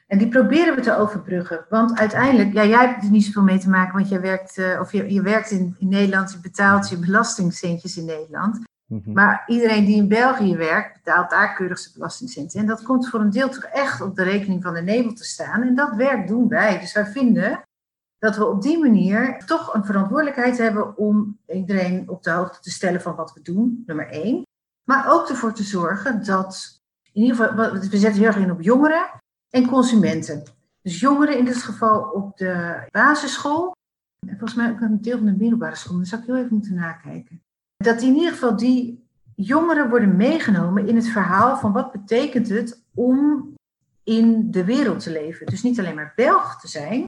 [0.07, 1.65] En die proberen we te overbruggen.
[1.69, 4.79] Want uiteindelijk, ja, jij hebt er niet zoveel mee te maken, want jij werkt, uh,
[4.79, 8.59] of je, je werkt in, in Nederland, je betaalt je belastingcentjes in Nederland.
[8.85, 9.11] Mhm.
[9.11, 12.59] Maar iedereen die in België werkt, betaalt daar keurig zijn belastingcenten.
[12.59, 15.23] En dat komt voor een deel toch echt op de rekening van de Nebel te
[15.23, 15.61] staan.
[15.61, 16.79] En dat werk doen wij.
[16.79, 17.66] Dus wij vinden
[18.19, 22.71] dat we op die manier toch een verantwoordelijkheid hebben om iedereen op de hoogte te
[22.71, 24.41] stellen van wat we doen, nummer één.
[24.84, 28.62] Maar ook ervoor te zorgen dat, in ieder geval, we zetten heel erg in op
[28.62, 29.10] jongeren
[29.49, 30.43] en consumenten.
[30.82, 33.75] Dus jongeren in dit geval op de basisschool,
[34.27, 36.53] en volgens mij ook een deel van de middelbare school, daar zou ik heel even
[36.53, 37.41] moeten nakijken.
[37.77, 42.84] Dat in ieder geval die jongeren worden meegenomen in het verhaal van wat betekent het
[42.93, 43.53] om
[44.03, 45.45] in de wereld te leven.
[45.45, 47.03] Dus niet alleen maar Belg te zijn,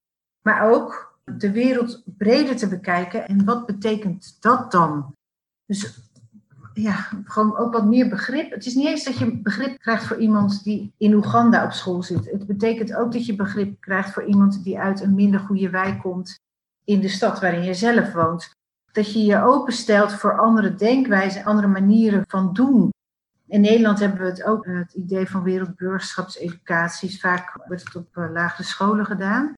[0.49, 3.27] maar ook de wereld breder te bekijken.
[3.27, 5.15] En wat betekent dat dan?
[5.65, 5.99] Dus
[6.73, 8.51] ja, gewoon ook wat meer begrip.
[8.51, 12.03] Het is niet eens dat je begrip krijgt voor iemand die in Oeganda op school
[12.03, 12.31] zit.
[12.31, 15.99] Het betekent ook dat je begrip krijgt voor iemand die uit een minder goede wijk
[16.01, 16.39] komt
[16.83, 18.55] in de stad waarin je zelf woont.
[18.91, 22.89] Dat je je openstelt voor andere denkwijzen, andere manieren van doen.
[23.47, 27.19] In Nederland hebben we het ook, het idee van wereldburgerschapseducaties.
[27.19, 29.57] Vaak wordt het op eh, lagere scholen gedaan.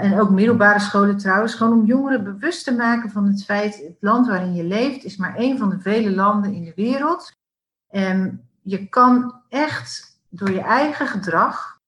[0.00, 3.96] En ook middelbare scholen trouwens, gewoon om jongeren bewust te maken van het feit, het
[4.00, 7.32] land waarin je leeft is maar één van de vele landen in de wereld.
[7.88, 11.80] En je kan echt door je eigen gedrag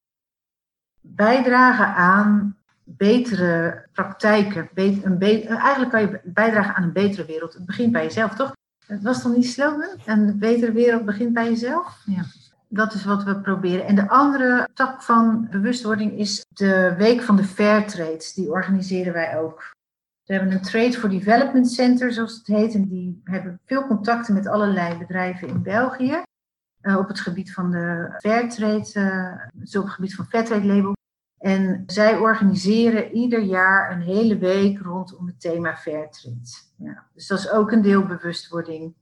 [1.00, 4.68] bijdragen aan betere praktijken.
[4.74, 7.54] Een eigenlijk kan je bijdragen aan een betere wereld.
[7.54, 8.52] Het begint bij jezelf, toch?
[8.86, 9.88] Het was toch niet slogan?
[10.04, 12.02] Een betere wereld begint bij jezelf?
[12.04, 12.22] Ja.
[12.68, 13.86] Dat is wat we proberen.
[13.86, 18.30] En de andere tak van bewustwording is de Week van de Fairtrade.
[18.34, 19.76] Die organiseren wij ook.
[20.24, 22.74] We hebben een Trade for Development Center, zoals het heet.
[22.74, 26.22] En die hebben veel contacten met allerlei bedrijven in België.
[26.82, 30.96] Uh, op het gebied van de Fairtrade, uh, op het gebied van Fairtrade label.
[31.38, 36.66] En zij organiseren ieder jaar een hele week rondom het thema Fairtrade.
[36.76, 38.94] Ja, dus dat is ook een deel bewustwording.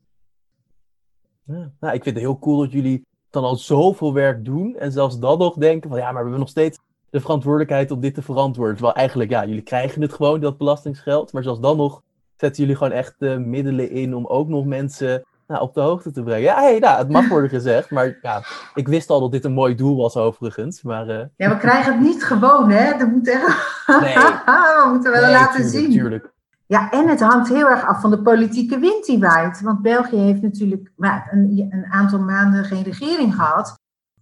[1.43, 3.07] Ja, nou, ik vind het heel cool dat jullie
[3.41, 6.39] dan al zoveel werk doen en zelfs dan nog denken van ja, maar we hebben
[6.39, 6.79] nog steeds
[7.11, 8.75] de verantwoordelijkheid om dit te verantwoorden.
[8.75, 12.03] Terwijl eigenlijk, ja, jullie krijgen het gewoon, dat belastingsgeld, maar zelfs dan nog
[12.37, 16.11] zetten jullie gewoon echt de middelen in om ook nog mensen nou, op de hoogte
[16.11, 16.43] te brengen.
[16.43, 18.43] Ja, hey, nou, het mag worden gezegd, maar ja,
[18.75, 20.83] ik wist al dat dit een mooi doel was overigens.
[20.83, 21.21] Maar, uh...
[21.37, 22.99] Ja, we krijgen het niet gewoon, hè?
[22.99, 23.47] Dat moet echt...
[23.87, 24.15] Nee.
[24.85, 25.91] we moeten wel laten zien.
[25.91, 26.35] Tuurlijk.
[26.67, 29.61] Ja, en het hangt heel erg af van de politieke wind die waait.
[29.61, 33.75] Want België heeft natuurlijk een, een aantal maanden geen regering gehad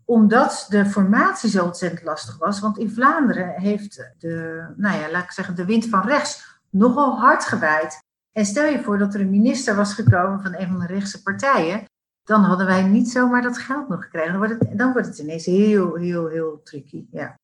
[0.05, 2.61] omdat de formatie zo ontzettend lastig was.
[2.61, 7.19] Want in Vlaanderen heeft de, nou ja, laat ik zeggen, de wind van rechts nogal
[7.19, 7.99] hard gewaaid.
[8.33, 11.23] En stel je voor dat er een minister was gekomen van een van de rechtse
[11.23, 11.85] partijen,
[12.23, 14.31] dan hadden wij niet zomaar dat geld nog gekregen.
[14.31, 17.07] Dan wordt het, dan wordt het ineens heel, heel, heel tricky.
[17.11, 17.39] Ja.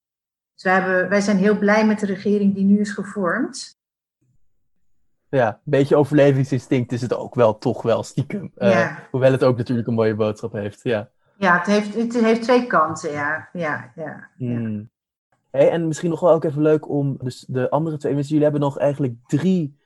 [0.55, 3.79] Dus hebben, wij zijn heel blij met de regering die nu is gevormd.
[5.31, 8.53] Ja, een beetje overlevingsinstinct is het ook wel, toch wel stiekem.
[8.57, 10.81] Uh, hoewel het ook natuurlijk een mooie boodschap heeft.
[10.83, 13.49] Ja, ja het, heeft, het heeft twee kanten, ja.
[13.53, 14.90] ja, ja, hmm.
[15.51, 18.14] Hey, en misschien nog wel ook even leuk om dus de andere twee.
[18.14, 19.79] Jullie hebben nog eigenlijk drie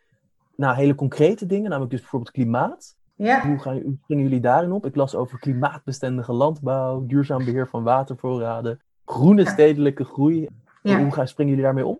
[0.57, 2.97] nou, hele concrete dingen, namelijk dus bijvoorbeeld klimaat.
[3.15, 3.47] Ja.
[3.47, 4.87] Hoe, gaan, hoe springen jullie daarin op?
[4.87, 10.49] Ik las over klimaatbestendige landbouw, duurzaam beheer van watervoorraden, groene stedelijke groei.
[10.83, 10.99] Ja.
[11.03, 11.99] Hoe gaan, springen jullie daarmee om?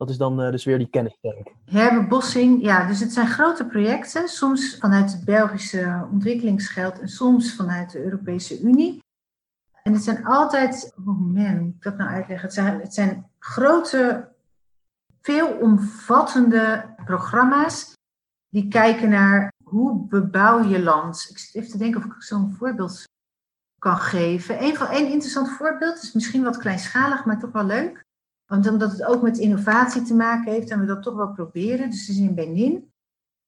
[0.00, 1.54] Dat is dan uh, dus weer die kennissterk.
[1.64, 7.90] Herbebossing, ja, dus het zijn grote projecten, soms vanuit het Belgische ontwikkelingsgeld en soms vanuit
[7.90, 9.02] de Europese Unie.
[9.82, 12.46] En het zijn altijd, oh man, hoe moet ik dat nou uitleggen?
[12.46, 14.28] Het zijn, het zijn grote
[15.20, 17.92] veelomvattende programma's
[18.48, 21.26] die kijken naar hoe bebouw je land.
[21.30, 23.04] Ik zit even te denken of ik zo'n voorbeeld
[23.78, 24.62] kan geven.
[24.62, 28.08] Een, van, een interessant voorbeeld is misschien wat kleinschalig, maar toch wel leuk.
[28.50, 31.90] Want omdat het ook met innovatie te maken heeft en we dat toch wel proberen.
[31.90, 32.92] Dus het is in Benin.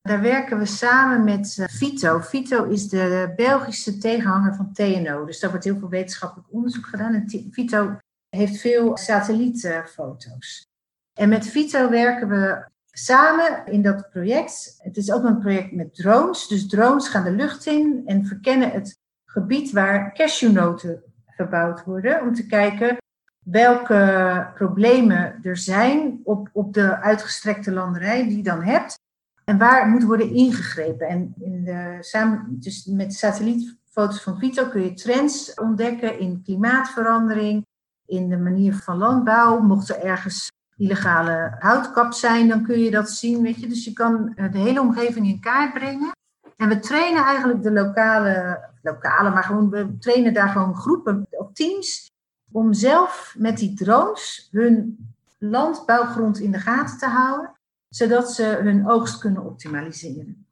[0.00, 2.18] Daar werken we samen met uh, Vito.
[2.20, 5.24] Vito is de Belgische tegenhanger van TNO.
[5.24, 7.14] Dus daar wordt heel veel wetenschappelijk onderzoek gedaan.
[7.14, 7.96] En Vito
[8.28, 10.66] heeft veel satellietfoto's.
[11.12, 14.74] En met Vito werken we samen in dat project.
[14.78, 16.48] Het is ook een project met drones.
[16.48, 22.20] Dus drones gaan de lucht in en verkennen het gebied waar cashewnoten verbouwd worden.
[22.20, 22.96] Om te kijken
[23.42, 28.98] welke problemen er zijn op, op de uitgestrekte landerij die je dan hebt.
[29.44, 31.08] En waar moet worden ingegrepen.
[31.08, 37.66] En in de, samen, dus met satellietfoto's van Vito kun je trends ontdekken in klimaatverandering,
[38.06, 39.60] in de manier van landbouw.
[39.60, 43.42] Mocht er ergens illegale houtkap zijn, dan kun je dat zien.
[43.42, 43.66] Weet je?
[43.66, 46.10] Dus je kan eh, de hele omgeving in kaart brengen.
[46.56, 51.52] En we trainen eigenlijk de lokale, lokale, maar gewoon, we trainen daar gewoon groepen of
[51.52, 52.11] teams
[52.52, 57.52] om zelf met die drones hun landbouwgrond in de gaten te houden,
[57.88, 60.46] zodat ze hun oogst kunnen optimaliseren.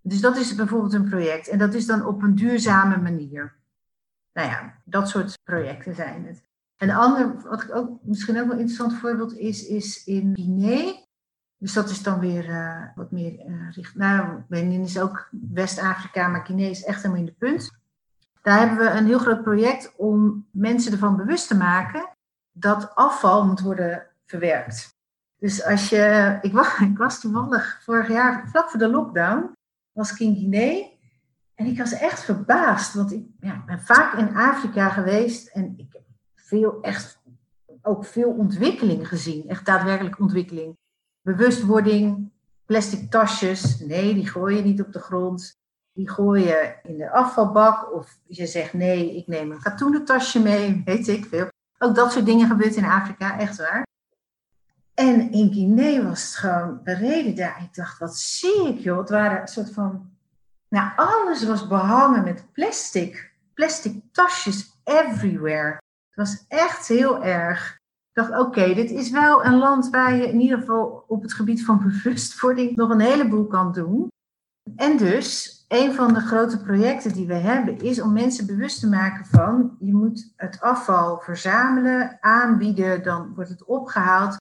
[0.00, 3.54] Dus dat is bijvoorbeeld een project en dat is dan op een duurzame manier.
[4.32, 6.42] Nou ja, dat soort projecten zijn het.
[6.76, 10.94] Een ander, wat ik ook misschien ook wel een interessant voorbeeld is, is in Guinea.
[11.56, 13.94] Dus dat is dan weer uh, wat meer uh, richt.
[13.94, 17.79] Nou, Benin is ook West-Afrika, maar Guinea is echt helemaal in de punt.
[18.42, 22.08] Daar hebben we een heel groot project om mensen ervan bewust te maken
[22.52, 24.98] dat afval moet worden verwerkt.
[25.38, 29.52] Dus als je, ik was, ik was toevallig vorig jaar, vlak voor de lockdown,
[29.92, 30.88] was ik in Guinea.
[31.54, 35.92] En ik was echt verbaasd, want ik ja, ben vaak in Afrika geweest en ik
[35.92, 36.02] heb
[36.34, 37.20] veel, echt
[37.82, 39.48] ook veel ontwikkeling gezien.
[39.48, 40.76] Echt daadwerkelijk ontwikkeling.
[41.20, 42.30] Bewustwording,
[42.64, 43.78] plastic tasjes.
[43.78, 45.59] Nee, die gooi je niet op de grond.
[45.92, 47.92] Die gooi je in de afvalbak.
[47.92, 50.82] Of je zegt nee, ik neem een katoenen tasje mee.
[50.84, 51.48] Weet ik veel.
[51.78, 53.88] Ook dat soort dingen gebeurt in Afrika, echt waar.
[54.94, 57.62] En in Guinea was het gewoon bereden daar.
[57.62, 58.98] Ik dacht, wat zie ik joh.
[58.98, 60.10] Het waren een soort van...
[60.68, 63.32] Nou, alles was behangen met plastic.
[63.54, 65.78] Plastic tasjes everywhere.
[66.08, 67.78] Het was echt heel erg.
[68.12, 71.64] dacht, oké, dit is wel een land waar je in ieder geval op het gebied
[71.64, 74.08] van bewustwording nog een heleboel kan doen.
[74.76, 78.88] En dus, een van de grote projecten die we hebben, is om mensen bewust te
[78.88, 84.36] maken van, je moet het afval verzamelen, aanbieden, dan wordt het opgehaald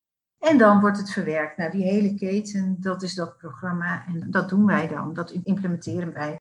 [0.46, 1.58] en dan wordt het verwerkt.
[1.58, 6.14] Nou, die hele keten, dat is dat programma en dat doen wij dan, dat implementeren
[6.14, 6.40] wij.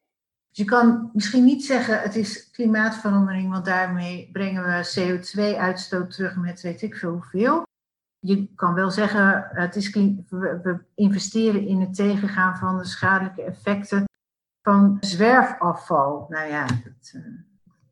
[0.48, 6.36] Dus je kan misschien niet zeggen het is klimaatverandering, want daarmee brengen we CO2-uitstoot terug
[6.36, 7.62] met weet ik veel hoeveel.
[8.18, 14.06] Je kan wel zeggen, het is, we investeren in het tegengaan van de schadelijke effecten
[14.68, 16.26] van zwerfafval.
[16.28, 17.22] Nou ja, het, uh,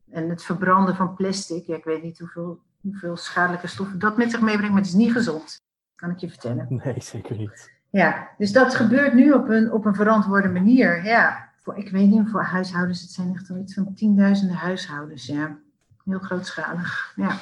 [0.09, 1.65] en het verbranden van plastic.
[1.65, 4.97] Ja, ik weet niet hoeveel, hoeveel schadelijke stoffen dat met zich meebrengt, maar het is
[4.97, 5.61] niet gezond.
[5.95, 6.65] Kan ik je vertellen.
[6.69, 7.71] Nee, zeker niet.
[7.89, 11.03] Ja, dus dat gebeurt nu op een, op een verantwoorde manier.
[11.05, 15.25] Ja, voor, ik weet niet, voor huishoudens, het zijn echt al iets van tienduizenden huishoudens.
[15.25, 15.57] Ja,
[16.05, 17.13] heel grootschalig.
[17.15, 17.37] Ja.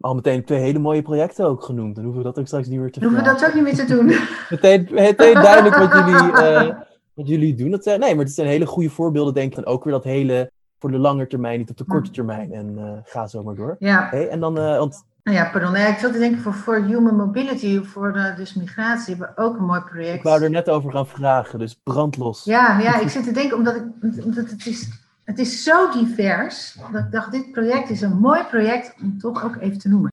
[0.00, 1.94] Al meteen twee hele mooie projecten ook genoemd.
[1.94, 3.08] Dan hoeven we dat ook straks niet meer te doen.
[3.08, 4.06] Hoeven we dat ook niet meer te doen.
[4.50, 6.74] meteen, meteen duidelijk wat jullie, uh,
[7.14, 7.70] wat jullie doen.
[7.70, 9.58] Dat nee, maar het zijn hele goede voorbeelden, denk ik.
[9.58, 12.52] En ook weer dat hele voor de lange termijn, niet op de korte termijn.
[12.52, 13.76] En uh, ga zo maar door.
[13.78, 14.12] Ja.
[14.12, 15.76] En dan, uh, want nou ja, pardon.
[15.76, 19.58] ik zat te denken voor, voor human mobility, voor de, dus migratie, hebben we ook
[19.58, 20.16] een mooi project.
[20.16, 22.44] Ik wou er net over gaan vragen, dus brandlos.
[22.44, 23.84] Ja, ja ik zit te denken, omdat, ik,
[24.24, 24.88] omdat het, is,
[25.24, 29.44] het is zo divers, dat ik dacht, dit project is een mooi project om toch
[29.44, 30.12] ook even te noemen.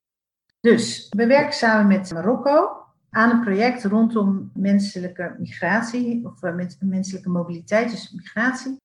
[0.60, 7.28] Dus, we werken samen met Marokko aan een project rondom menselijke migratie, of uh, menselijke
[7.28, 8.76] mobiliteit, dus migratie.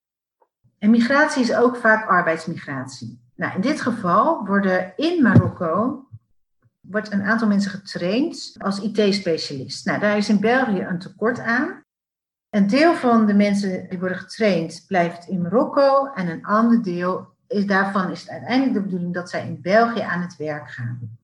[0.78, 3.20] En migratie is ook vaak arbeidsmigratie.
[3.36, 6.08] Nou, in dit geval worden in Marokko
[6.82, 9.86] wordt een aantal mensen getraind als IT-specialist.
[9.86, 11.84] Nou, daar is in België een tekort aan.
[12.50, 17.34] Een deel van de mensen die worden getraind blijft in Marokko en een ander deel
[17.48, 21.18] is, daarvan is uiteindelijk de bedoeling dat zij in België aan het werk gaan.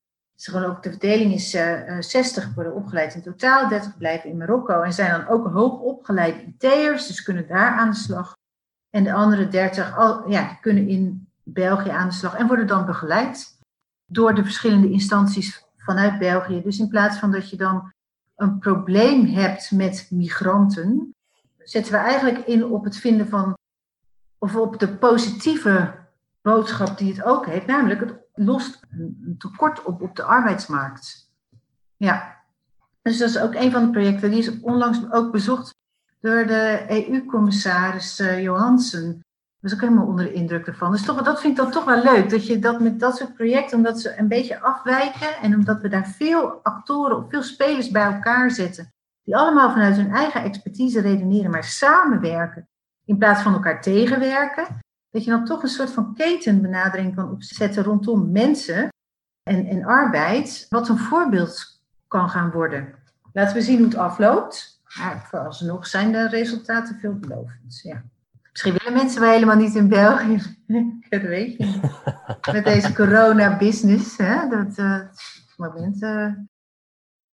[0.46, 4.82] Dus ook de verdeling is uh, 60 worden opgeleid in totaal, 30 blijven in Marokko
[4.82, 8.38] en zijn dan ook hoog opgeleide IT'ers, dus kunnen daar aan de slag.
[8.90, 12.86] En de andere 30 al, ja, kunnen in België aan de slag en worden dan
[12.86, 13.58] begeleid
[14.06, 16.62] door de verschillende instanties vanuit België.
[16.62, 17.92] Dus in plaats van dat je dan
[18.36, 21.16] een probleem hebt met migranten,
[21.58, 23.58] zetten we eigenlijk in op het vinden van,
[24.38, 25.94] of op de positieve
[26.42, 31.30] boodschap die het ook heeft, namelijk het lost een tekort op op de arbeidsmarkt.
[31.98, 32.36] Ja,
[33.02, 34.30] dus dat is ook een van de projecten.
[34.30, 35.76] Die is onlangs ook bezocht
[36.20, 39.26] door de EU-commissaris uh, Johansen
[39.60, 40.92] was ook helemaal onder de indruk ervan.
[40.92, 42.30] Dus toch, dat vind ik dan toch wel leuk.
[42.30, 45.88] Dat je dat met dat soort projecten, omdat ze een beetje afwijken en omdat we
[45.88, 51.02] daar veel actoren of veel spelers bij elkaar zetten, die allemaal vanuit hun eigen expertise
[51.02, 52.68] redeneren, maar samenwerken
[53.06, 54.68] in plaats van elkaar tegenwerken,
[55.12, 58.90] dat je dan toch een soort van ketenbenadering kan opzetten rondom mensen
[59.44, 62.96] en, en arbeid, wat een voorbeeld kan gaan worden.
[63.34, 64.82] Laten we zien hoe het afloopt.
[65.00, 67.80] Maar vooralsnog zijn de resultaten veelbelovend.
[67.84, 68.04] Ja.
[68.52, 70.42] Misschien willen mensen wel helemaal niet in België.
[71.10, 71.80] dat weet je.
[72.52, 74.18] Met deze corona-business.
[74.18, 74.48] Hè?
[74.50, 75.00] Dat, uh,
[75.58, 76.02] moment.
[76.02, 76.32] Uh...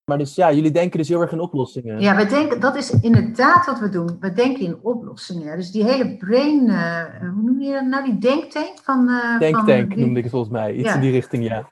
[0.06, 2.00] Maar dus ja, jullie denken dus heel erg in oplossingen.
[2.00, 4.18] Ja, we denken, dat is inderdaad wat we doen.
[4.20, 5.58] We denken in oplossingen.
[5.58, 8.04] Dus die hele brain, uh, hoe noem je dat nou?
[8.04, 9.10] Die denktank van...
[9.10, 10.74] Uh, denktank van, noemde ik het volgens mij.
[10.74, 11.70] Iets in die richting, ja.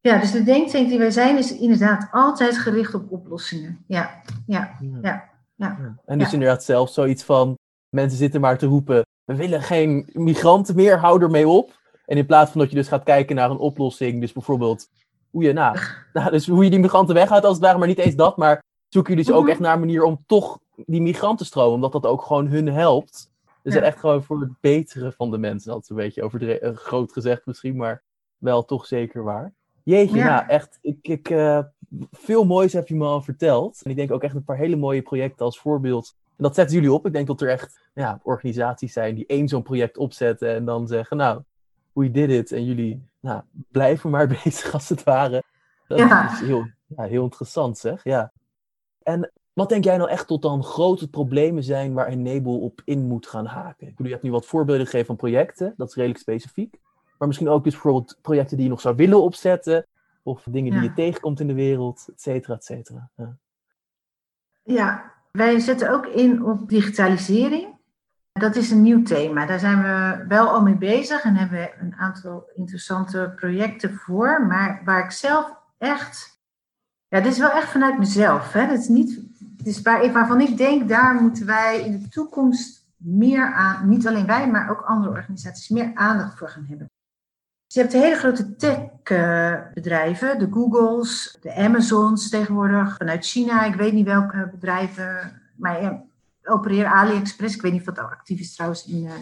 [0.00, 3.84] Ja, dus de denktank die wij zijn is inderdaad altijd gericht op oplossingen.
[3.86, 4.10] Ja,
[4.46, 4.98] ja, ja.
[5.02, 5.96] ja, ja.
[6.06, 7.56] En dus inderdaad zelf zoiets van
[7.88, 11.76] Mensen zitten maar te roepen, we willen geen migranten meer, hou ermee op.
[12.04, 14.88] En in plaats van dat je dus gaat kijken naar een oplossing, dus bijvoorbeeld
[15.30, 15.78] hoe je, nou,
[16.12, 18.62] nou dus hoe je die migranten weghoudt als het ware, maar niet eens dat, maar
[18.88, 19.50] zoeken jullie dus ook mhm.
[19.50, 23.30] echt naar een manier om toch die migrantenstroom, omdat dat ook gewoon hun helpt.
[23.62, 26.76] Dus echt gewoon voor het beteren van de mensen, dat is een beetje over uh,
[26.76, 28.02] groot gezegd misschien, maar
[28.38, 29.52] wel toch zeker waar.
[29.82, 30.34] Jeetje, ja.
[30.34, 31.60] nou echt, ik, ik, uh,
[32.10, 33.80] veel moois heb je me al verteld.
[33.82, 36.76] En ik denk ook echt een paar hele mooie projecten als voorbeeld en dat zetten
[36.76, 37.06] jullie op.
[37.06, 40.86] Ik denk dat er echt ja, organisaties zijn die één zo'n project opzetten en dan
[40.86, 41.42] zeggen, nou,
[41.92, 42.52] we did it.
[42.52, 45.42] En jullie nou, blijven maar bezig als het ware.
[45.86, 46.32] Dat ja.
[46.32, 48.32] is heel, ja, heel interessant zeg, ja.
[49.02, 53.06] En wat denk jij nou echt tot dan grote problemen zijn waar Enable op in
[53.06, 53.86] moet gaan haken?
[53.86, 56.78] Ik bedoel, je hebt nu wat voorbeelden gegeven van projecten, dat is redelijk specifiek.
[57.18, 59.86] Maar misschien ook dus bijvoorbeeld projecten die je nog zou willen opzetten.
[60.22, 63.10] Of dingen die je tegenkomt in de wereld, et cetera, et cetera.
[63.16, 63.36] Ja.
[64.62, 67.77] ja, wij zetten ook in op digitalisering.
[68.38, 69.46] Dat is een nieuw thema.
[69.46, 74.46] Daar zijn we wel al mee bezig en hebben we een aantal interessante projecten voor.
[74.46, 76.38] Maar waar ik zelf echt.
[77.08, 78.52] Ja, dit is wel echt vanuit mezelf.
[78.52, 78.66] Hè?
[78.66, 79.20] Dat is niet.
[79.62, 84.26] Is waar, waarvan ik denk, daar moeten wij in de toekomst meer aan, niet alleen
[84.26, 86.90] wij, maar ook andere organisaties, meer aandacht voor gaan hebben.
[87.66, 93.64] Dus je hebt de hele grote tech-bedrijven, de Googles, de Amazons tegenwoordig, vanuit China.
[93.64, 96.02] Ik weet niet welke bedrijven, maar ja,
[96.48, 97.54] opereren AliExpress.
[97.54, 99.04] Ik weet niet of dat actief is trouwens in...
[99.04, 99.12] Uh,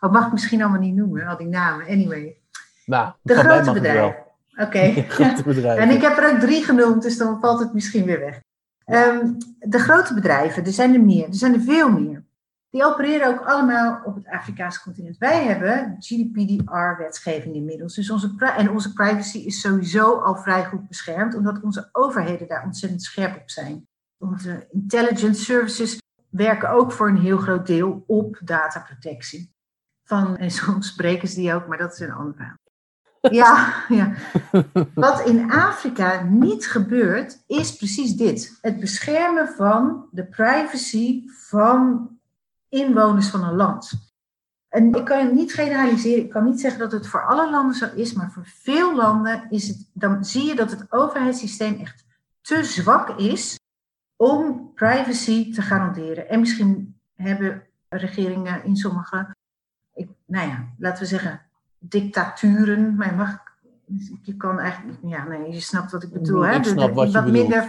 [0.00, 1.86] oh, mag ik misschien allemaal niet noemen, al die namen.
[1.86, 2.36] Anyway.
[2.86, 4.24] Nou, de grote bedrijven.
[4.56, 4.78] Oké.
[5.82, 8.40] en ik heb er ook drie genoemd, dus dan valt het misschien weer weg.
[8.84, 12.24] Ehm, de grote bedrijven, er zijn er meer, er zijn er veel meer.
[12.70, 15.18] Die opereren ook allemaal op het Afrikaanse continent.
[15.18, 17.94] Wij hebben GDPR-wetgeving inmiddels.
[17.94, 22.64] Dus onze, en onze privacy is sowieso al vrij goed beschermd, omdat onze overheden daar
[22.64, 23.86] ontzettend scherp op zijn.
[24.18, 25.98] Onze intelligence services
[26.36, 29.54] werken ook voor een heel groot deel op dataprotectie.
[30.04, 32.56] Van, en soms spreken ze die ook, maar dat is een ander verhaal.
[33.30, 34.12] Ja, ja.
[34.94, 42.10] Wat in Afrika niet gebeurt, is precies dit: het beschermen van de privacy van
[42.68, 43.92] inwoners van een land.
[44.68, 47.76] En ik kan het niet generaliseren, ik kan niet zeggen dat het voor alle landen
[47.76, 52.04] zo is, maar voor veel landen is het, dan zie je dat het overheidssysteem echt
[52.40, 53.56] te zwak is
[54.16, 56.28] om privacy te garanderen.
[56.28, 59.34] En misschien hebben regeringen in sommige,
[59.94, 61.40] ik, nou ja, laten we zeggen,
[61.78, 63.44] dictaturen, maar je mag
[64.22, 66.46] je kan eigenlijk, ja, nee, je snapt wat ik bedoel.
[66.46, 66.64] Ik hè?
[66.64, 67.62] snap wat, wat minder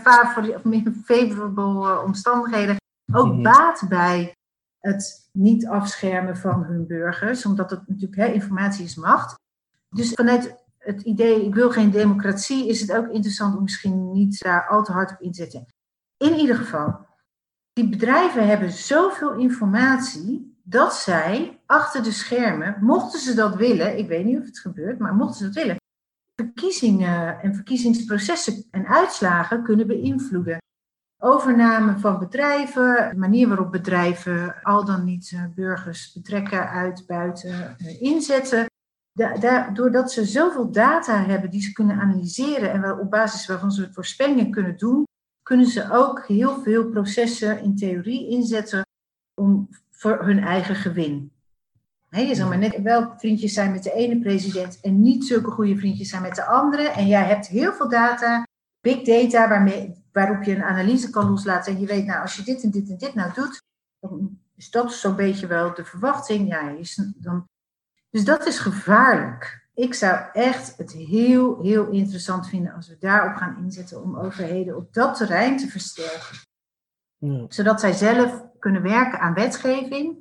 [1.04, 2.76] favorable uh, omstandigheden.
[3.14, 4.36] Ook mm baat bij
[4.80, 9.40] het niet afschermen van hun burgers, omdat het natuurlijk, hè, informatie is macht.
[9.90, 14.40] Dus vanuit het idee, ik wil geen democratie, is het ook interessant om misschien niet
[14.40, 15.66] daar al te hard op in te zetten.
[16.18, 17.06] In ieder geval,
[17.74, 24.08] die bedrijven hebben zoveel informatie dat zij achter de schermen, mochten ze dat willen, ik
[24.08, 25.76] weet niet of het gebeurt, maar mochten ze dat willen,
[26.36, 30.58] verkiezingen en verkiezingsprocessen en uitslagen kunnen beïnvloeden.
[31.24, 38.02] Overname van bedrijven, de manier waarop bedrijven al dan niet eh, burgers betrekken, uitbuiten, eh,
[38.02, 38.66] inzetten.
[39.74, 44.52] doordat ze zoveel data hebben die ze kunnen analyseren en op basis waarvan ze voorspellingen
[44.52, 45.07] kunnen doen,
[45.48, 48.86] kunnen ze ook heel veel processen in theorie inzetten
[49.34, 51.32] om, voor hun eigen gewin.
[52.10, 55.78] je zal maar net wel vriendjes zijn met de ene president en niet zulke goede
[55.78, 56.90] vriendjes zijn met de andere.
[56.90, 58.48] En jij hebt heel veel data,
[58.82, 61.74] big data, waarmee, waarop je een analyse kan loslaten.
[61.74, 63.62] En je weet, nou, als je dit en dit en dit nou doet,
[64.00, 66.48] dan is dat zo'n beetje wel de verwachting.
[66.48, 66.76] Ja,
[67.16, 67.48] dan,
[68.10, 69.67] dus dat is gevaarlijk.
[69.80, 74.76] Ik zou echt het heel, heel interessant vinden als we daarop gaan inzetten om overheden
[74.76, 76.38] op dat terrein te versterken.
[77.18, 77.46] Ja.
[77.48, 80.18] Zodat zij zelf kunnen werken aan wetgeving,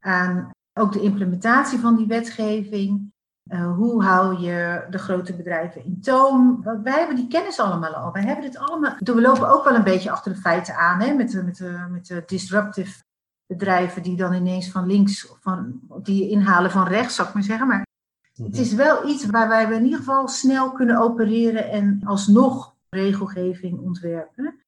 [0.00, 3.12] aan ook de implementatie van die wetgeving.
[3.52, 6.62] Uh, hoe hou je de grote bedrijven in toom?
[6.62, 8.12] Want wij hebben die kennis allemaal al.
[8.12, 8.96] Wij hebben dit allemaal.
[8.98, 11.14] We lopen ook wel een beetje achter de feiten aan, hè?
[11.14, 13.02] Met, de, met, de, met de disruptive
[13.46, 17.66] bedrijven die dan ineens van links, van, die inhalen van rechts, zou ik maar zeggen.
[17.66, 17.90] Maar
[18.36, 23.78] het is wel iets waar wij in ieder geval snel kunnen opereren en alsnog regelgeving
[23.78, 24.60] ontwerpen.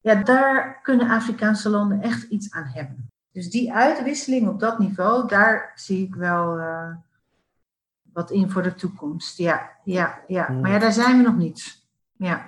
[0.00, 3.08] Ja, daar kunnen Afrikaanse landen echt iets aan hebben.
[3.32, 6.94] Dus die uitwisseling op dat niveau, daar zie ik wel uh,
[8.12, 9.38] wat in voor de toekomst.
[9.38, 10.48] Ja, ja, ja.
[10.48, 11.84] Maar ja, daar zijn we nog niet.
[12.12, 12.46] Ja.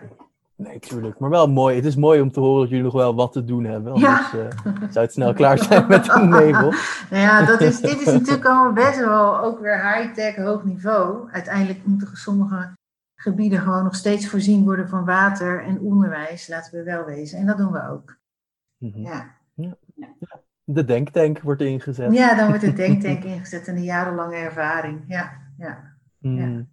[0.57, 1.19] Nee, tuurlijk.
[1.19, 1.77] Maar wel mooi.
[1.77, 3.93] Het is mooi om te horen dat jullie nog wel wat te doen hebben.
[3.93, 4.39] Anders ja.
[4.39, 6.71] uh, zou het snel klaar zijn met de nevel.
[7.11, 11.31] nou ja, dat is, dit is natuurlijk allemaal best wel ook weer high-tech, hoog niveau.
[11.31, 12.71] Uiteindelijk moeten sommige
[13.15, 16.49] gebieden gewoon nog steeds voorzien worden van water en onderwijs.
[16.49, 17.39] Laten we wel wezen.
[17.39, 18.19] En dat doen we ook.
[18.79, 19.05] Mm -hmm.
[19.05, 19.37] ja.
[19.55, 19.77] ja.
[20.65, 22.13] De denktank wordt ingezet.
[22.13, 25.05] Ja, dan wordt de denktank ingezet en de jarenlange ervaring.
[25.09, 25.97] Ja, ja.
[26.19, 26.69] Mm.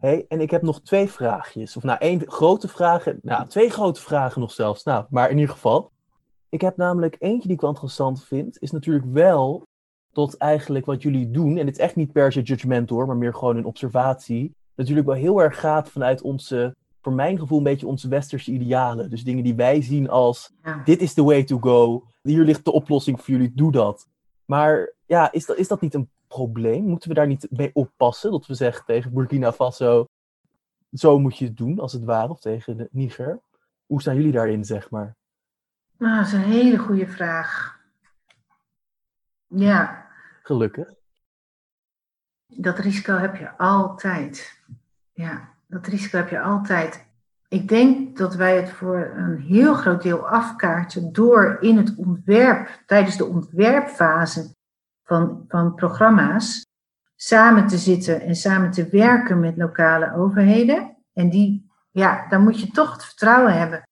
[0.00, 1.76] Hey, en ik heb nog twee vraagjes.
[1.76, 3.06] Of nou, één grote vraag.
[3.22, 4.84] Nou, twee grote vragen nog zelfs.
[4.84, 5.90] Nou, maar in ieder geval.
[6.48, 8.56] Ik heb namelijk eentje die ik wel interessant vind.
[8.60, 9.66] Is natuurlijk wel
[10.12, 11.56] tot eigenlijk wat jullie doen.
[11.56, 14.54] En het is echt niet per se judgment hoor, maar meer gewoon een observatie.
[14.74, 19.10] Natuurlijk wel heel erg gaat vanuit onze, voor mijn gevoel, een beetje onze westerse idealen.
[19.10, 20.52] Dus dingen die wij zien als:
[20.84, 22.04] dit is the way to go.
[22.22, 24.06] Hier ligt de oplossing voor jullie, doe dat.
[24.44, 26.84] Maar ja, is dat, is dat niet een probleem?
[26.84, 28.30] Moeten we daar niet mee oppassen?
[28.30, 30.06] Dat we zeggen tegen Burkina Faso,
[30.92, 33.40] zo moet je het doen, als het ware, of tegen Niger.
[33.86, 35.16] Hoe staan jullie daarin, zeg maar?
[35.98, 37.78] Nou, dat is een hele goede vraag.
[39.46, 40.06] Ja.
[40.42, 40.94] Gelukkig.
[42.46, 44.62] Dat risico heb je altijd.
[45.12, 47.06] Ja, dat risico heb je altijd.
[47.48, 52.82] Ik denk dat wij het voor een heel groot deel afkaarten door in het ontwerp,
[52.86, 54.54] tijdens de ontwerpfase,
[55.10, 56.66] van, van programma's
[57.16, 60.96] samen te zitten en samen te werken met lokale overheden.
[61.12, 63.82] En die, ja, dan moet je toch het vertrouwen hebben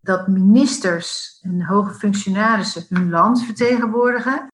[0.00, 4.46] dat ministers en hoge functionarissen hun land vertegenwoordigen.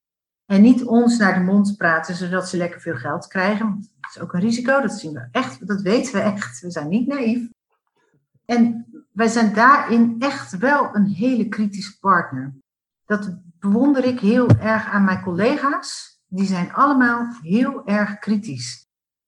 [0.45, 3.65] En niet ons naar de mond praten zodat ze lekker veel geld krijgen.
[3.65, 6.59] Want is ook een risico, dat zien we echt, dat weten we echt.
[6.59, 7.49] We zijn niet naïef.
[8.45, 12.53] En wij zijn daarin echt wel een hele kritische partner.
[13.05, 16.14] Dat bewonder ik heel erg aan mijn collega's.
[16.27, 18.85] Die zijn allemaal heel erg kritisch.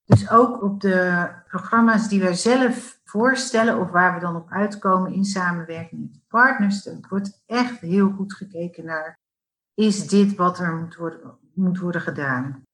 [0.08, 5.14] Dus ook op de programma's die wij zelf voorstellen of waar we dan op uitkomen
[5.14, 9.20] in samenwerking met partners, er wordt echt heel goed gekeken naar,
[9.74, 12.66] is dit wat er moet worden, moet worden gedaan?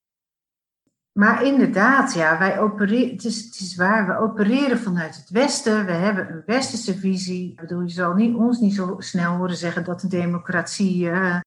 [1.11, 5.85] Maar inderdaad, ja, wij opereren, het is, waar, we opereren vanuit het Westen.
[5.85, 7.51] We hebben een Westerse visie.
[7.51, 11.39] Ik bedoel, je zal niet, ons niet zo snel horen zeggen dat de democratie, uh,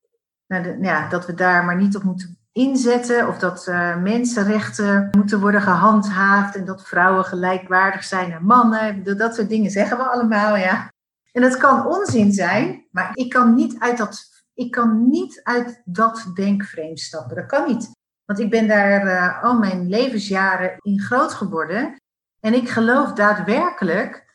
[0.80, 3.28] ja, dat we daar maar niet op moeten inzetten.
[3.28, 9.16] Of dat uh, mensenrechten moeten worden gehandhaafd en dat vrouwen gelijkwaardig zijn aan mannen.
[9.16, 10.92] Dat soort dingen zeggen we allemaal, ja.
[11.32, 15.82] En dat kan onzin zijn, maar ik kan niet uit dat, ik kan niet uit
[15.84, 17.36] dat denkframe stappen.
[17.36, 17.90] Dat kan niet.
[18.24, 21.96] Want ik ben daar uh, al mijn levensjaren in groot geworden.
[22.40, 24.34] En ik geloof daadwerkelijk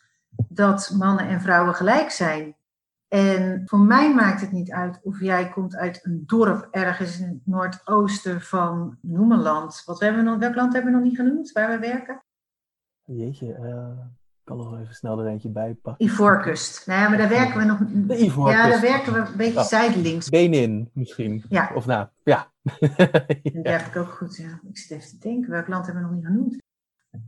[0.49, 2.55] dat mannen en vrouwen gelijk zijn.
[3.13, 7.27] En voor mij maakt het niet uit of jij komt uit een dorp ergens in
[7.27, 9.81] het noordoosten van noem een land.
[9.85, 12.23] Wat hebben we nog, welk land hebben we nog niet genoemd waar we werken?
[13.03, 16.05] Jeetje, uh, ik kan nog even snel er eentje bij pakken.
[16.05, 16.87] Ivoorkust.
[16.87, 17.77] Nou ja, maar daar werken we nog.
[17.77, 18.57] De Ivoorkust.
[18.57, 19.65] Ja, daar werken we een beetje oh.
[19.65, 20.29] zijdelings.
[20.29, 21.43] Benin misschien.
[21.49, 21.71] Ja.
[21.75, 22.51] Of nou, ja.
[22.79, 24.35] Dat werk ik ook goed.
[24.35, 24.59] Ja.
[24.69, 26.57] Ik zit even te denken, welk land hebben we nog niet genoemd?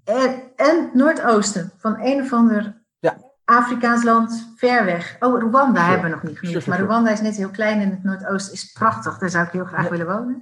[0.04, 2.83] En, en Noordoosten, van een of ander ja.
[3.46, 5.16] Afrikaans land, ver weg.
[5.20, 5.91] Oh, Rwanda sure.
[5.91, 6.56] hebben we nog niet genoemd.
[6.56, 9.18] Sure, sure, maar Rwanda is net heel klein en het Noordoosten is prachtig.
[9.18, 9.89] Daar zou ik heel graag ja.
[9.89, 10.39] willen wonen.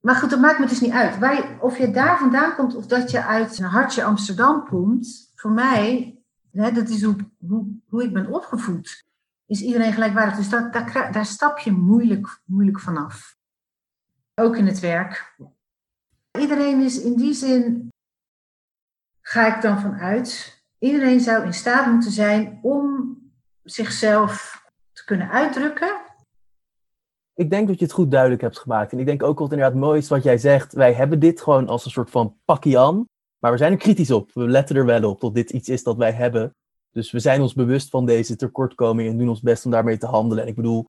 [0.00, 1.18] Maar goed, dat maakt me dus niet uit.
[1.60, 5.32] Of je daar vandaan komt of dat je uit een hartje Amsterdam komt.
[5.34, 6.18] Voor mij,
[6.50, 7.16] hè, dat is hoe,
[7.48, 9.04] hoe, hoe ik ben opgevoed.
[9.46, 10.36] Is iedereen gelijkwaardig.
[10.36, 13.36] Dus dat, daar, daar stap je moeilijk, moeilijk vanaf.
[14.34, 15.36] Ook in het werk.
[16.38, 17.92] Iedereen is in die zin,
[19.20, 20.53] ga ik dan vanuit,
[20.84, 23.16] iedereen zou in staat moeten zijn om
[23.62, 24.62] zichzelf
[24.92, 26.02] te kunnen uitdrukken.
[27.34, 28.92] Ik denk dat je het goed duidelijk hebt gemaakt.
[28.92, 30.72] En ik denk ook wat inderdaad mooi is wat jij zegt.
[30.72, 33.04] Wij hebben dit gewoon als een soort van pakje aan.
[33.38, 34.30] Maar we zijn er kritisch op.
[34.32, 36.54] We letten er wel op dat dit iets is dat wij hebben.
[36.90, 40.06] Dus we zijn ons bewust van deze tekortkoming en doen ons best om daarmee te
[40.06, 40.42] handelen.
[40.42, 40.88] En ik bedoel,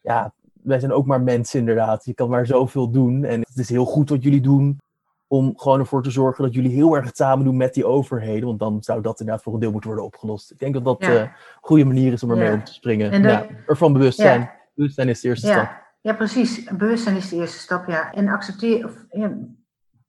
[0.00, 2.04] ja, wij zijn ook maar mensen inderdaad.
[2.04, 3.24] Je kan maar zoveel doen.
[3.24, 4.78] En het is heel goed wat jullie doen
[5.26, 8.46] om gewoon ervoor te zorgen dat jullie heel erg het samen doen met die overheden.
[8.46, 10.50] Want dan zou dat inderdaad voor een deel moeten worden opgelost.
[10.50, 11.22] Ik denk dat dat ja.
[11.22, 12.54] een goede manier is om ermee ja.
[12.54, 13.10] om te springen.
[13.10, 14.50] En dat, ja, ervan bewust zijn.
[14.74, 15.84] Bewustzijn is de eerste stap.
[16.00, 16.64] Ja, precies.
[16.64, 18.12] Bewustzijn is de eerste stap, ja.
[18.12, 19.04] En accepteer, of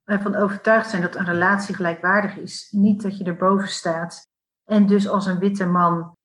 [0.04, 2.68] ervan overtuigd zijn dat een relatie gelijkwaardig is.
[2.70, 4.26] Niet dat je erboven staat.
[4.64, 6.16] En dus als een witte man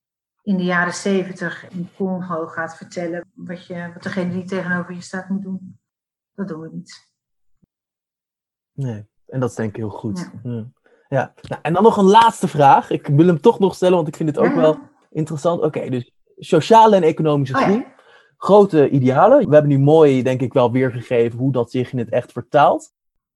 [0.42, 5.00] in de jaren zeventig in Congo gaat vertellen wat, je, wat degene die tegenover je
[5.00, 5.78] staat moet doen.
[6.34, 7.13] Dat doen we niet.
[8.74, 10.30] Nee, en dat is denk ik heel goed.
[10.42, 10.64] Ja.
[11.08, 11.34] ja.
[11.48, 12.90] Nou, en dan nog een laatste vraag.
[12.90, 14.78] Ik wil hem toch nog stellen, want ik vind het ook wel
[15.10, 15.62] interessant.
[15.62, 17.76] Oké, dus sociale en economische groei.
[17.76, 17.92] Oh, ja.
[18.36, 19.38] Grote idealen.
[19.48, 22.92] We hebben nu mooi, denk ik, wel weergegeven hoe dat zich in het echt vertaalt.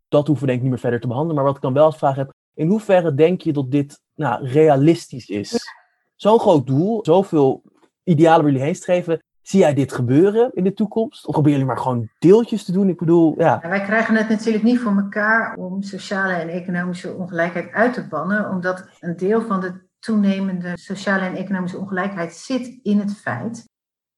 [0.09, 1.37] Dat hoeven we denk ik niet meer verder te behandelen.
[1.37, 4.47] Maar wat ik dan wel als vraag heb, in hoeverre denk je dat dit nou,
[4.47, 5.59] realistisch is?
[6.15, 7.63] Zo'n groot doel, zoveel
[8.05, 9.23] idealen waar jullie heen streven.
[9.49, 11.27] Zie jij dit gebeuren in de toekomst?
[11.27, 12.89] Of proberen jullie maar gewoon deeltjes te doen?
[12.89, 13.59] Ik bedoel, ja.
[13.63, 13.69] ja.
[13.69, 18.51] Wij krijgen het natuurlijk niet voor elkaar om sociale en economische ongelijkheid uit te bannen,
[18.51, 23.65] omdat een deel van de toenemende sociale en economische ongelijkheid zit in het feit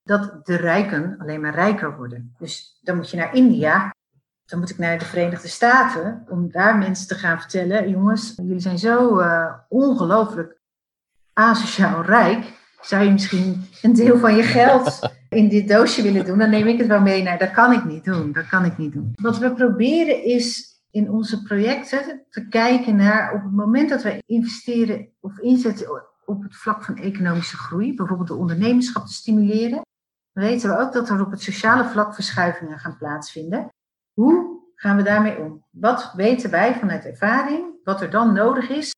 [0.03, 2.35] dat de rijken alleen maar rijker worden.
[2.39, 3.95] Dus dan moet je naar India,
[4.45, 8.61] dan moet ik naar de Verenigde Staten, om daar mensen te gaan vertellen: jongens, jullie
[8.61, 10.61] zijn zo uh, ongelooflijk
[11.33, 12.59] asociaal rijk.
[12.81, 14.99] Zou je misschien een deel van je geld
[15.31, 16.39] in dit doosje willen doen?
[16.39, 17.39] Dan neem ik het wel mee naar.
[17.39, 18.33] Dat kan ik niet doen.
[18.33, 19.13] Dat kan ik niet doen.
[19.15, 24.23] Wat we proberen is in onze projecten te kijken naar op het moment dat we
[24.27, 29.81] investeren of inzetten op het vlak van economische groei, bijvoorbeeld de ondernemerschap te stimuleren,
[30.33, 33.69] weten we ook dat er op het sociale vlak verschuivingen gaan plaatsvinden.
[34.13, 35.65] Hoe gaan we daarmee om?
[35.71, 38.95] Wat weten wij vanuit ervaring, wat er dan nodig is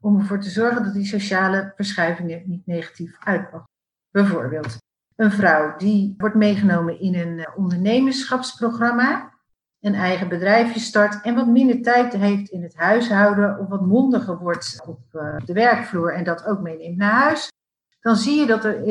[0.00, 3.70] om ervoor te zorgen dat die sociale verschuivingen niet negatief uitpakken?
[4.10, 4.76] Bijvoorbeeld,
[5.16, 9.34] een vrouw die wordt meegenomen in een eh, ondernemerschapsprogramma,
[9.80, 14.38] een eigen bedrijfje start en wat minder tijd heeft in het huishouden of wat mondiger
[14.38, 17.52] wordt op eh, de werkvloer en dat ook meeneemt naar huis,
[18.00, 18.84] dan zie je dat er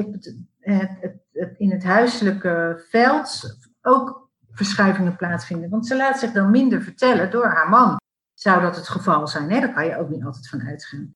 [1.57, 5.69] in het huiselijke veld ook verschuivingen plaatsvinden.
[5.69, 7.99] Want ze laat zich dan minder vertellen door haar man.
[8.34, 9.51] Zou dat het geval zijn?
[9.51, 9.59] Hè?
[9.59, 11.15] Daar kan je ook niet altijd van uitgaan.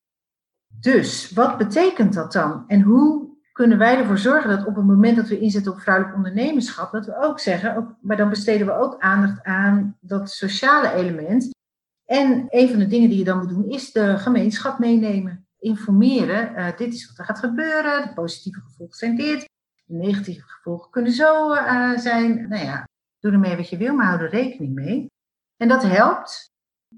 [0.68, 2.64] Dus wat betekent dat dan?
[2.68, 3.29] En hoe
[3.60, 7.06] kunnen wij ervoor zorgen dat op het moment dat we inzetten op vrouwelijk ondernemerschap, dat
[7.06, 11.50] we ook zeggen, ook, maar dan besteden we ook aandacht aan dat sociale element.
[12.06, 15.48] En een van de dingen die je dan moet doen is de gemeenschap meenemen.
[15.60, 19.50] Informeren, uh, dit is wat er gaat gebeuren, de positieve gevolgen zijn dit,
[19.86, 22.50] de negatieve gevolgen kunnen zo uh, zijn.
[22.50, 22.88] Nou ja,
[23.20, 25.12] doe ermee wat je wil, maar hou er rekening mee.
[25.58, 26.50] En dat helpt.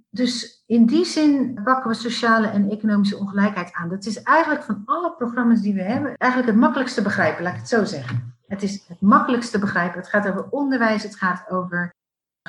[0.09, 3.89] Dus in die zin pakken we sociale en economische ongelijkheid aan.
[3.89, 7.59] Dat is eigenlijk van alle programma's die we hebben, eigenlijk het makkelijkste begrijpen, laat ik
[7.59, 8.35] het zo zeggen.
[8.47, 9.99] Het is het makkelijkste begrijpen.
[9.99, 11.93] Het gaat over onderwijs, het gaat over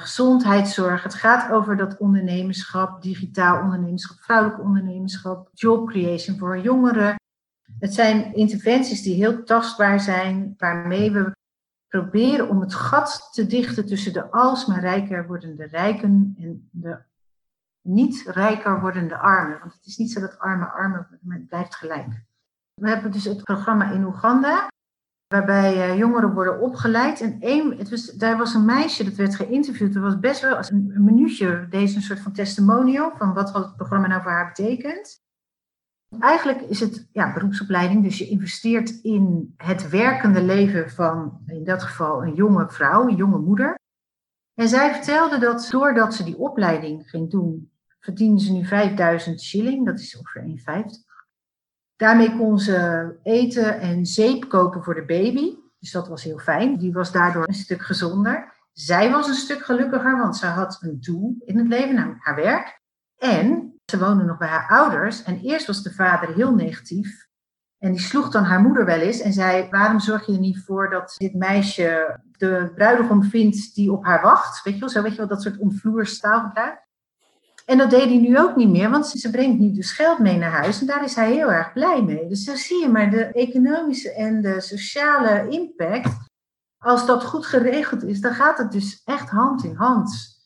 [0.01, 7.14] gezondheidszorg, het gaat over dat ondernemerschap, digitaal ondernemerschap, vrouwelijk ondernemerschap, job creation voor jongeren.
[7.79, 11.37] Het zijn interventies die heel tastbaar zijn, waarmee we
[11.89, 16.99] proberen om het gat te dichten tussen de alsmaar rijker wordende rijken en de
[17.83, 19.59] niet rijker wordende armen.
[19.59, 22.24] Want het is niet zo dat armen armen blijft gelijk.
[22.74, 24.68] We hebben dus het programma in Oeganda,
[25.26, 27.20] waarbij uh, jongeren worden opgeleid.
[27.20, 29.93] En één, het was, daar was een meisje dat werd geïnterviewd.
[29.93, 33.55] Dat was best wel als een, een minuutje, deze een soort van testimonial van wat
[33.55, 35.20] het programma nou voor haar betekent.
[36.18, 41.83] Eigenlijk is het ja, beroepsopleiding, dus je investeert in het werkende leven van in dat
[41.83, 43.78] geval een jonge vrouw, een jonge moeder.
[44.55, 47.72] En zij vertelde dat doordat ze die opleiding ging doen,
[48.03, 51.11] verdienen ze nu 5000 shilling, dat is ongeveer 1,50.
[51.96, 55.55] Daarmee kon ze eten en zeep kopen voor de baby.
[55.78, 56.76] Dus dat was heel fijn.
[56.76, 58.53] Die was daardoor een stuk gezonder.
[58.72, 62.34] Zij was een stuk gelukkiger, want ze had een doel in het leven, namelijk haar
[62.34, 62.80] werk.
[63.16, 65.22] En ze woonde nog bij haar ouders.
[65.22, 67.28] En eerst was de vader heel negatief.
[67.78, 70.64] En die sloeg dan haar moeder wel eens en zei: Waarom zorg je er niet
[70.64, 74.62] voor dat dit meisje de bruidegom vindt die op haar wacht?
[74.62, 76.86] Weet je wel, zo weet je wel, dat soort omvloers taalgebruik.
[77.66, 80.38] En dat deed hij nu ook niet meer, want ze brengt nu dus geld mee
[80.38, 82.28] naar huis en daar is hij heel erg blij mee.
[82.28, 86.30] Dus zo zie je maar de economische en de sociale impact.
[86.78, 90.40] Als dat goed geregeld is, dan gaat het dus echt hand in hand.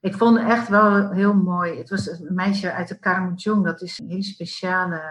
[0.00, 1.78] Ik vond het echt wel heel mooi.
[1.78, 5.02] Het was een meisje uit de Karamojong, dat is een hele speciale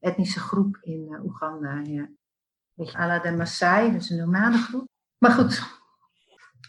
[0.00, 1.80] etnische groep in uh, Oeganda.
[1.82, 2.08] Ja.
[2.74, 4.88] Beetje à la de Maasai, dus een normale groep.
[5.18, 5.79] Maar goed,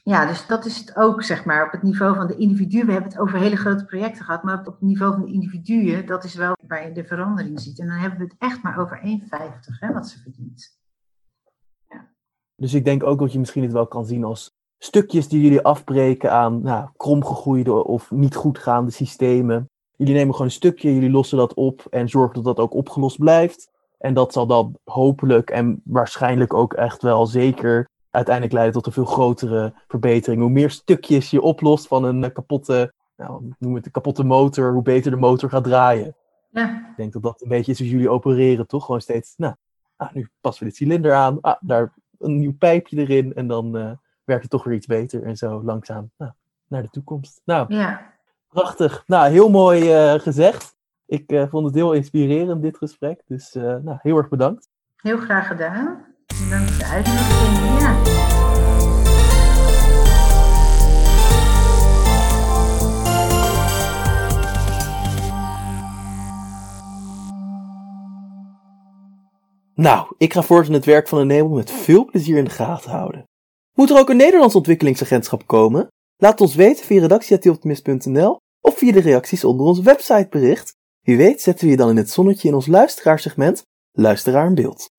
[0.04, 2.86] ja, dus dat is het ook, zeg maar, op het niveau van de individuen.
[2.86, 6.06] We hebben het over hele grote projecten gehad, maar op het niveau van de individuen,
[6.06, 7.80] dat is wel waar je de verandering ziet.
[7.80, 9.04] En dan hebben we het echt maar over 1,50
[9.80, 10.80] hè, wat ze verdient.
[11.90, 12.10] Ja.
[12.56, 15.62] Dus ik denk ook dat je misschien het wel kan zien als stukjes die jullie
[15.62, 19.70] afbreken aan nou, kromgegroeide of niet goed gaande systemen.
[19.96, 23.18] Jullie nemen gewoon een stukje, jullie lossen dat op en zorgen dat dat ook opgelost
[23.18, 23.70] blijft.
[23.98, 28.92] En dat zal dan hopelijk en waarschijnlijk ook echt wel zeker uiteindelijk leiden tot een
[28.92, 30.42] veel grotere verbetering.
[30.42, 34.74] Hoe meer stukjes je oplost van een eh, kapotte, nou, noem het een kapotte motor,
[34.74, 36.16] hoe beter de motor gaat draaien.
[36.50, 36.88] Ja.
[36.90, 38.86] Ik denk dat dat een beetje is hoe jullie opereren, toch?
[38.86, 39.56] Gewoon steeds, nou,
[39.96, 43.78] ah, nu passen we dit cilinder aan, ah, daar een nieuw pijpje erin en dan
[43.78, 43.92] uh,
[44.24, 46.32] werkt het toch weer iets beter en zo langzaam nou,
[46.68, 47.42] naar de toekomst.
[47.46, 48.14] Nou, ja.
[48.48, 49.04] prachtig.
[49.08, 50.76] Nou, heel mooi uh, gezegd.
[51.06, 53.22] Ik uh, vond het heel inspirerend, dit gesprek.
[53.26, 54.70] Dus nou, heel erg bedankt.
[54.96, 56.11] Heel graag gedaan.
[56.52, 57.40] Dank de uitnodiging.
[69.76, 72.92] Nou, ik ga voortaan het werk van de Nebel met veel plezier in de gaten
[72.92, 73.24] houden.
[73.74, 75.88] Moet er ook een Nederlands ontwikkelingsagentschap komen?
[76.18, 80.74] Laat ons weten via redactie.optimist.nl of via de reacties onder ons websitebericht.
[81.02, 84.90] Wie weet zetten we je dan in het zonnetje in ons luisteraarsegment Luisteraar in beeld.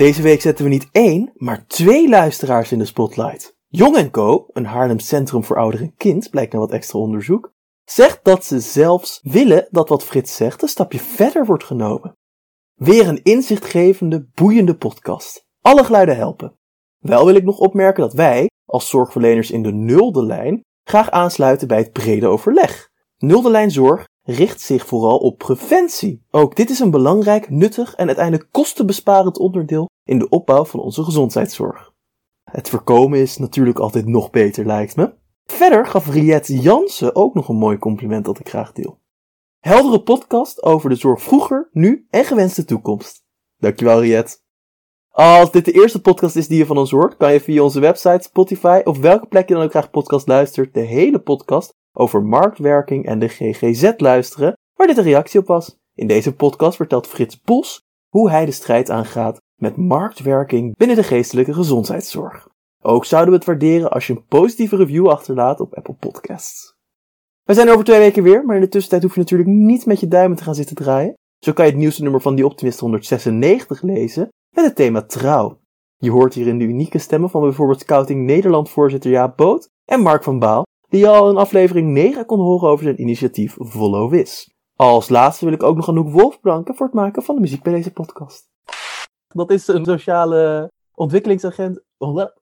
[0.00, 3.56] Deze week zetten we niet één, maar twee luisteraars in de spotlight.
[3.68, 7.52] Jong Co, een Haarlem Centrum voor Ouder en Kind, blijkt naar wat extra onderzoek,
[7.84, 12.12] zegt dat ze zelfs willen dat wat Frits zegt een stapje verder wordt genomen.
[12.74, 15.44] Weer een inzichtgevende, boeiende podcast.
[15.60, 16.58] Alle geluiden helpen.
[16.98, 21.68] Wel wil ik nog opmerken dat wij, als zorgverleners in de nulde lijn, graag aansluiten
[21.68, 22.88] bij het brede overleg.
[23.18, 26.22] Nulde lijn zorg richt zich vooral op preventie.
[26.30, 31.04] Ook dit is een belangrijk, nuttig en uiteindelijk kostenbesparend onderdeel in de opbouw van onze
[31.04, 31.92] gezondheidszorg.
[32.50, 35.14] Het voorkomen is natuurlijk altijd nog beter, lijkt me.
[35.44, 38.98] Verder gaf Riet Jansen ook nog een mooi compliment dat ik graag deel.
[39.58, 43.24] Heldere podcast over de zorg vroeger, nu en gewenste toekomst.
[43.58, 44.42] Dankjewel, Riet.
[45.10, 47.80] Als dit de eerste podcast is die je van ons hoort, kan je via onze
[47.80, 52.22] website, Spotify of welke plek je dan ook graag podcast luistert, de hele podcast over
[52.22, 55.78] marktwerking en de GGZ luisteren, waar dit een reactie op was.
[55.94, 61.02] In deze podcast vertelt Frits Bos hoe hij de strijd aangaat met marktwerking binnen de
[61.02, 62.48] geestelijke gezondheidszorg.
[62.82, 66.78] Ook zouden we het waarderen als je een positieve review achterlaat op Apple Podcasts.
[67.42, 70.00] We zijn over twee weken weer, maar in de tussentijd hoef je natuurlijk niet met
[70.00, 71.14] je duimen te gaan zitten draaien.
[71.38, 75.58] Zo kan je het nieuwste nummer van Die Optimist 196 lezen met het thema trouw.
[75.96, 80.38] Je hoort hierin de unieke stemmen van bijvoorbeeld Scouting Nederland-voorzitter Jaap Boot en Mark van
[80.38, 84.54] Baal, die je al in aflevering 9 kon horen over zijn initiatief Follow Wis.
[84.76, 87.62] Als laatste wil ik ook nog Anouk Wolf bedanken voor het maken van de muziek
[87.62, 88.48] bij deze podcast.
[89.28, 91.82] Dat is een sociale ontwikkelingsagent,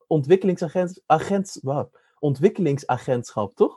[0.07, 3.76] ontwikkelingsagent, agent, wow, ontwikkelingsagentschap, toch?